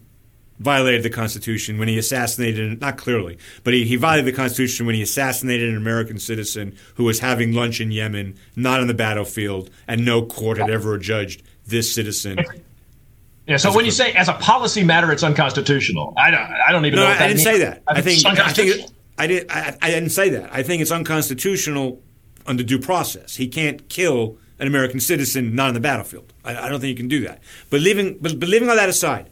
[0.59, 4.97] violated the Constitution when he assassinated, not clearly, but he, he violated the Constitution when
[4.97, 9.71] he assassinated an American citizen who was having lunch in Yemen, not on the battlefield,
[9.87, 12.39] and no court had ever judged this citizen.
[13.49, 13.57] Yeah.
[13.57, 16.41] So when you say as a policy matter, it's unconstitutional, I don't.
[16.41, 17.11] I don't even no, know.
[17.11, 17.43] I didn't means.
[17.45, 17.83] say that.
[17.89, 18.25] I think.
[18.27, 18.91] I think.
[19.17, 20.51] I, did, I, I didn't say that.
[20.53, 22.01] I think it's unconstitutional
[22.47, 23.37] under due process.
[23.37, 26.33] He can't kill an American citizen not on the battlefield.
[26.45, 27.43] I, I don't think you can do that.
[27.71, 29.31] But leaving, but, but leaving all that aside,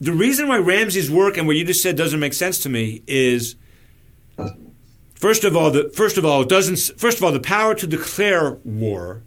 [0.00, 3.02] the reason why Ramsey's work and what you just said doesn't make sense to me
[3.06, 3.56] is,
[5.14, 7.00] first of all, the first of all, it doesn't.
[7.00, 9.22] First of all, the power to declare war,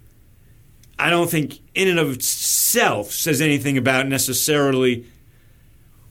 [1.03, 5.05] I don't think in and of itself says anything about necessarily.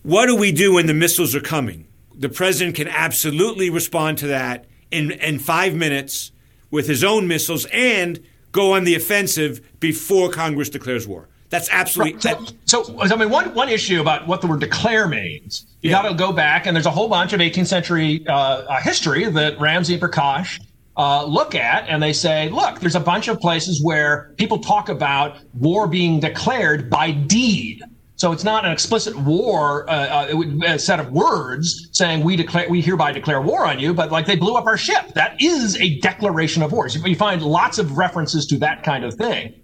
[0.03, 1.86] What do we do when the missiles are coming?
[2.14, 6.32] the president can absolutely respond to that in, in five minutes
[6.70, 8.22] with his own missiles and
[8.53, 11.28] go on the offensive before Congress declares war.
[11.51, 12.18] That's absolutely.
[12.20, 16.03] So, so, I mean, one one issue about what the word declare means, you yeah.
[16.03, 19.28] got to go back, and there's a whole bunch of 18th century uh, uh, history
[19.28, 20.62] that Ramsey Prakash
[20.97, 24.88] uh, look at, and they say, look, there's a bunch of places where people talk
[24.88, 27.82] about war being declared by deed.
[28.16, 32.68] So it's not an explicit war, uh, uh, a set of words saying we declare,
[32.68, 35.14] we hereby declare war on you, but like they blew up our ship.
[35.14, 36.88] That is a declaration of war.
[36.88, 39.55] So you find lots of references to that kind of thing.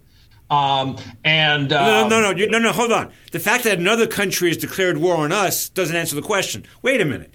[0.51, 3.13] Um, and uh, no, no, no, no, no, no, hold on.
[3.33, 6.65] The fact that another country has declared war on us doesn't answer the question.
[6.83, 7.33] Wait a minute.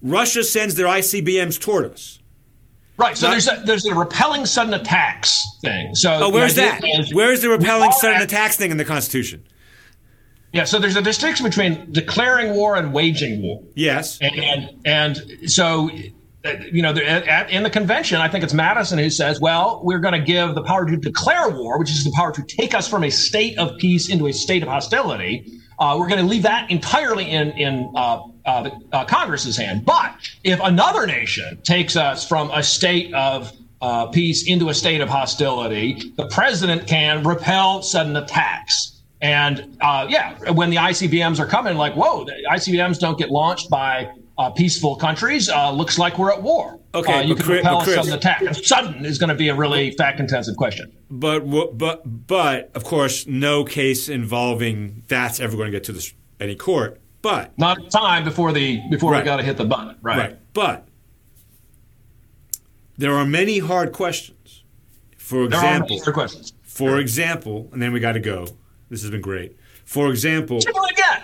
[0.00, 2.20] Russia sends their ICBMs toward us.
[2.96, 3.16] Right.
[3.16, 5.94] So Not, there's a, there's a repelling sudden attacks thing.
[5.94, 6.80] So oh, where's that?
[6.84, 9.44] Is, where's the repelling sudden attacks thing in the Constitution?
[10.52, 13.60] Yeah, so there's a distinction between declaring war and waging war.
[13.74, 14.20] Yes.
[14.20, 15.90] And and, so
[16.70, 20.14] you know, at, in the convention, I think it's Madison who says, well, we're going
[20.14, 23.02] to give the power to declare war, which is the power to take us from
[23.02, 25.60] a state of peace into a state of hostility.
[25.78, 29.84] Uh, we're going to leave that entirely in in uh, uh, the, uh, Congress's hand.
[29.84, 35.00] But if another nation takes us from a state of uh, peace into a state
[35.00, 39.02] of hostility, the president can repel sudden attacks.
[39.20, 43.70] And uh, yeah, when the ICBMs are coming, like, whoa, the ICBMs don't get launched
[43.70, 45.48] by uh, peaceful countries.
[45.48, 46.78] Uh, looks like we're at war.
[46.94, 48.42] Okay, uh, you can Chris, repel a sudden attack.
[48.42, 50.92] And sudden is going to be a really fact-intensive question.
[51.10, 51.40] But
[51.76, 56.56] but but of course, no case involving that's ever going to get to this, any
[56.56, 57.00] court.
[57.24, 59.22] But not time before the before right.
[59.22, 59.96] we got to hit the button.
[60.02, 60.18] Right.
[60.18, 60.38] Right.
[60.52, 60.86] But
[62.98, 64.62] there are many hard questions.
[65.16, 66.52] For example, hard questions.
[66.62, 68.46] For example, and then we got to go.
[68.90, 69.56] This has been great.
[69.86, 70.60] For example,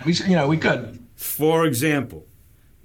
[0.06, 1.06] we you know we could.
[1.16, 2.26] For example,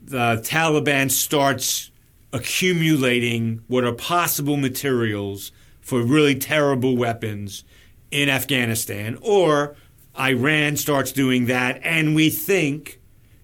[0.01, 1.91] the Taliban starts
[2.33, 7.63] accumulating what are possible materials for really terrible weapons
[8.11, 9.77] in Afghanistan, or
[10.19, 12.99] Iran starts doing that, and we think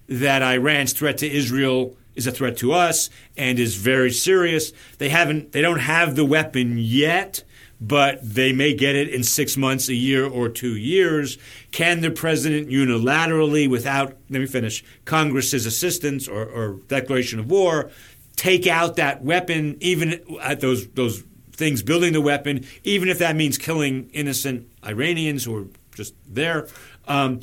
[0.08, 4.72] that Iran's threat to Israel is a threat to us and is very serious.
[4.98, 7.44] They haven't, they don't have the weapon yet
[7.84, 11.36] but they may get it in six months, a year, or two years.
[11.72, 17.90] Can the president unilaterally, without, let me finish, Congress's assistance or, or declaration of war,
[18.36, 23.34] take out that weapon, even at those, those things building the weapon, even if that
[23.34, 26.68] means killing innocent Iranians who are just there?
[27.08, 27.40] Um,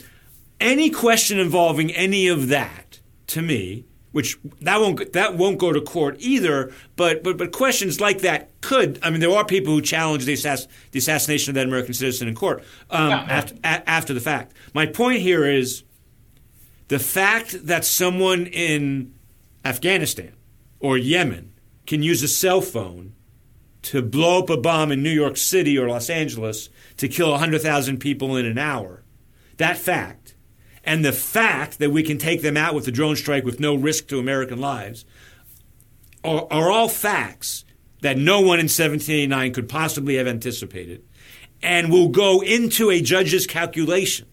[0.59, 5.81] any question involving any of that, to me, which that won't that won't go to
[5.81, 6.71] court either.
[6.95, 8.99] But but but questions like that could.
[9.03, 12.27] I mean, there are people who challenge the, assass- the assassination of that American citizen
[12.27, 13.25] in court um, Yeah.
[13.29, 14.53] after a, after the fact.
[14.73, 15.83] My point here is
[16.87, 19.13] the fact that someone in
[19.63, 20.33] Afghanistan
[20.79, 21.53] or Yemen
[21.85, 23.13] can use a cell phone
[23.81, 27.97] to blow up a bomb in New York City or Los Angeles to kill 100,000
[27.99, 29.03] people in an hour.
[29.57, 30.35] That fact,
[30.89, 33.75] and the fact that we can take them out with a drone strike with no
[33.75, 35.05] risk to American lives,
[36.23, 37.63] are, are all facts
[38.01, 41.03] that no one in 1789 could possibly have anticipated,
[41.61, 44.25] and will go into a judge's calculation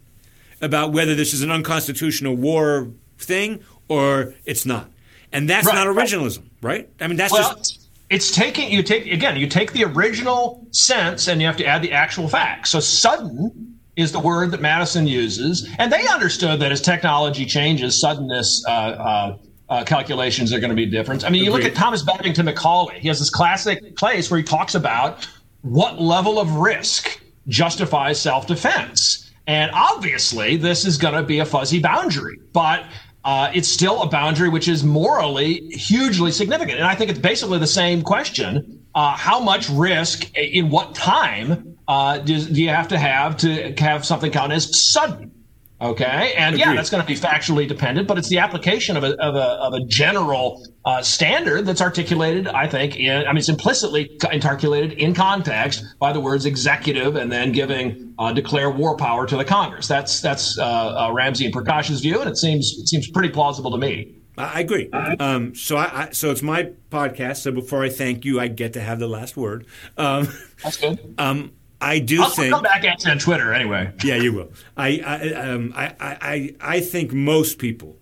[0.62, 4.90] about whether this is an unconstitutional war thing or it's not.
[5.34, 6.88] And that's Right, not originalism, right?
[6.98, 7.86] I mean, that's Well, just.
[8.09, 9.36] it's taking you take again.
[9.36, 12.70] You take the original sense and you have to add the actual facts.
[12.70, 18.01] So sudden is the word that Madison uses, and they understood that as technology changes,
[18.01, 18.64] suddenness.
[18.66, 19.36] Uh, uh,
[19.68, 21.24] uh, calculations are going to be different.
[21.24, 23.01] I mean, you look at Thomas Babington Macaulay.
[23.01, 25.26] He has this classic place where he talks about
[25.62, 31.80] what level of risk justifies self-defense, and obviously, this is going to be a fuzzy
[31.80, 32.84] boundary, but
[33.24, 36.78] uh, it's still a boundary which is morally hugely significant.
[36.78, 41.76] And I think it's basically the same question: uh, How much risk, in what time,
[41.89, 45.32] uh, do, do you have to have to have something count as sudden?
[45.78, 49.12] Okay, and yeah, that's going to be factually dependent, but it's the application of a
[49.22, 52.49] of a, of a general uh, standard that's articulated.
[52.49, 57.30] I think, in, I mean, it's implicitly articulated in context by the words executive and
[57.30, 59.87] then giving uh, declare war power to the Congress.
[59.87, 60.64] That's that's uh,
[61.09, 64.14] uh, Ramsey and Prakash's view, and it seems it seems pretty plausible to me.
[64.39, 64.91] I I agree.
[64.91, 67.43] Um, so I, I so it's my podcast.
[67.43, 69.66] So before I thank you, I get to have the last word.
[69.99, 70.28] Um,
[70.62, 71.14] That's good.
[71.18, 72.53] um, I do think.
[72.53, 73.93] I'll come back at you on Twitter anyway.
[74.03, 74.53] Yeah, you will.
[74.77, 77.99] I I, um, I I I I think most people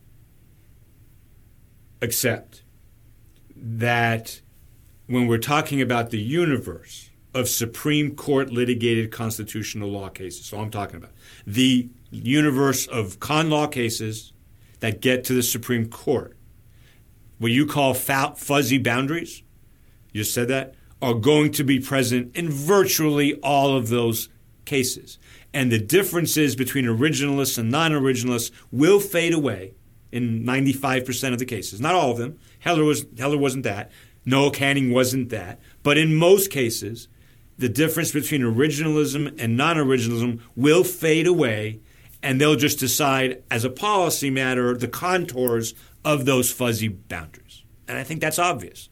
[2.01, 2.63] accept
[3.57, 4.41] that
[5.07, 10.71] when we're talking about the universe of Supreme Court litigated constitutional law cases, so I'm
[10.71, 11.13] talking about
[11.47, 14.33] the universe of con law cases
[14.81, 16.37] that get to the Supreme Court,
[17.39, 19.43] what you call fuzzy boundaries,
[20.13, 24.31] you just said that, are going to be present in virtually all of those
[24.65, 25.19] cases.
[25.53, 29.75] And the differences between originalists and non originalists will fade away
[30.11, 31.81] in 95% of the cases.
[31.81, 32.39] Not all of them.
[32.61, 33.93] Heller, was, Heller wasn't that.
[34.25, 35.61] Noel Canning wasn't that.
[35.83, 37.09] But in most cases,
[37.59, 41.81] the difference between originalism and non originalism will fade away,
[42.23, 45.75] and they'll just decide, as a policy matter, the contours
[46.05, 47.63] of those fuzzy boundaries.
[47.87, 48.89] And I think that's obvious.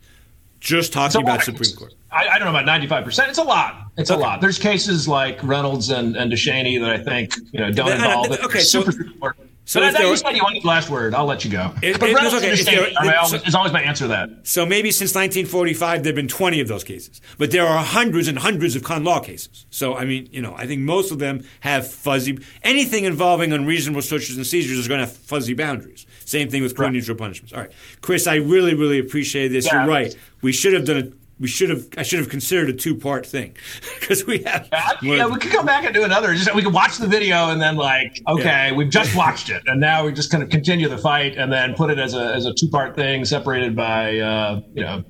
[0.61, 1.95] Just talking So about Supreme Court.
[2.13, 3.31] I, I don't know about ninety five percent.
[3.31, 3.87] It's a lot.
[3.97, 4.41] It's a lot.
[4.41, 8.33] There's cases like Reynolds and, and DeShaney that I think you know don't uh, involve.
[8.33, 8.45] it.
[8.45, 11.15] okay, so- super, super so but if there you said you wanted the last word.
[11.15, 11.73] I'll let you go.
[11.83, 12.49] It- but Reynolds okay.
[12.49, 14.29] there- DeShaney so- always- is always my answer to that.
[14.43, 18.27] So maybe since 1945 there have been 20 of those cases, but there are hundreds
[18.27, 19.67] and hundreds of con law cases.
[19.71, 22.39] So I mean, you know, I think most of them have fuzzy.
[22.65, 26.07] Anything involving unreasonable searches and seizures is going to have fuzzy boundaries.
[26.25, 27.53] Same thing with criminal neutral punishments.
[27.53, 29.67] All right, Chris, I really, really appreciate this.
[29.67, 29.81] Yeah.
[29.81, 30.17] You're right.
[30.41, 31.13] We should have done it.
[31.43, 31.89] We should have.
[31.99, 33.57] I should have considered a two part thing
[34.01, 34.69] because we have.
[34.73, 36.33] I- yeah, we could come back and do another.
[36.35, 39.81] Just we could watch the video and then like, okay, we've just watched it, and
[39.81, 42.47] now we just kind of continue the fight and then put it as a as
[42.47, 45.05] a two part thing, separated by uh, you know.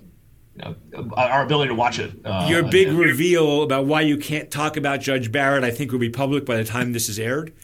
[0.54, 2.12] You know, our ability to watch it.
[2.26, 5.98] Uh, Your big reveal about why you can't talk about Judge Barrett, I think, will
[5.98, 7.54] be public by the time this is aired.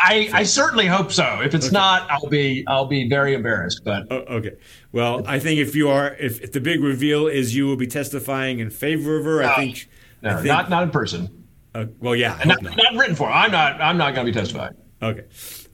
[0.00, 1.40] I, I certainly hope so.
[1.42, 3.82] If it's not, I'll be I'll be very embarrassed.
[3.84, 4.56] But Oh, okay.
[4.92, 7.86] Well, I think if you are, if, if the big reveal is you will be
[7.86, 9.88] testifying in favor of her, I think.
[10.22, 11.44] no, I think not not in person.
[11.74, 12.40] uh, well, yeah.
[12.44, 12.76] Not, not.
[12.76, 13.28] not written for.
[13.30, 13.80] I'm not.
[13.80, 14.74] I'm not going to be testifying.
[15.00, 15.24] Okay,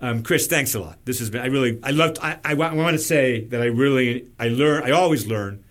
[0.01, 0.99] um, Chris, thanks a lot.
[1.05, 1.41] This has been.
[1.43, 1.79] I really.
[1.83, 2.19] I loved.
[2.21, 4.27] I, I, I want to say that I really.
[4.39, 4.83] I learn.
[4.85, 5.65] I always learn,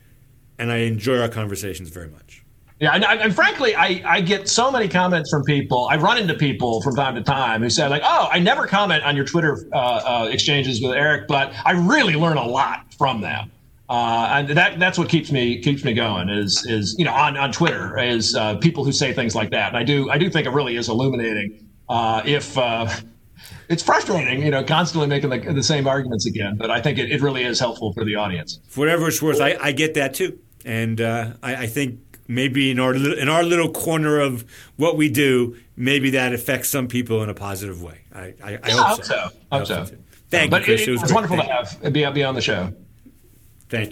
[0.57, 2.42] and I enjoy our conversations very much.
[2.80, 5.88] Yeah, and, and frankly, I, I get so many comments from people.
[5.89, 9.03] I run into people from time to time who say like, "Oh, I never comment
[9.03, 13.21] on your Twitter uh, uh, exchanges with Eric, but I really learn a lot from
[13.21, 13.51] them."
[13.89, 17.38] Uh, and that that's what keeps me keeps me going is is you know on,
[17.38, 19.69] on Twitter is uh, people who say things like that.
[19.69, 21.69] And I do I do think it really is illuminating.
[21.88, 22.89] Uh, if uh,
[23.69, 27.11] it's frustrating, you know, constantly making the, the same arguments again, but I think it,
[27.11, 28.59] it really is helpful for the audience.
[28.67, 31.99] For whatever it's worth, I, I get that too, and I, I think
[32.34, 36.69] maybe in our little, in our little corner of what we do, maybe that affects
[36.69, 37.99] some people in a positive way.
[38.13, 39.29] I, I, I Yeah, hope, I hope so.
[39.51, 39.86] I hope so.
[40.29, 40.81] Thank but you, Chris.
[40.81, 42.73] it, It was wonderful Thank to have be, be on the show.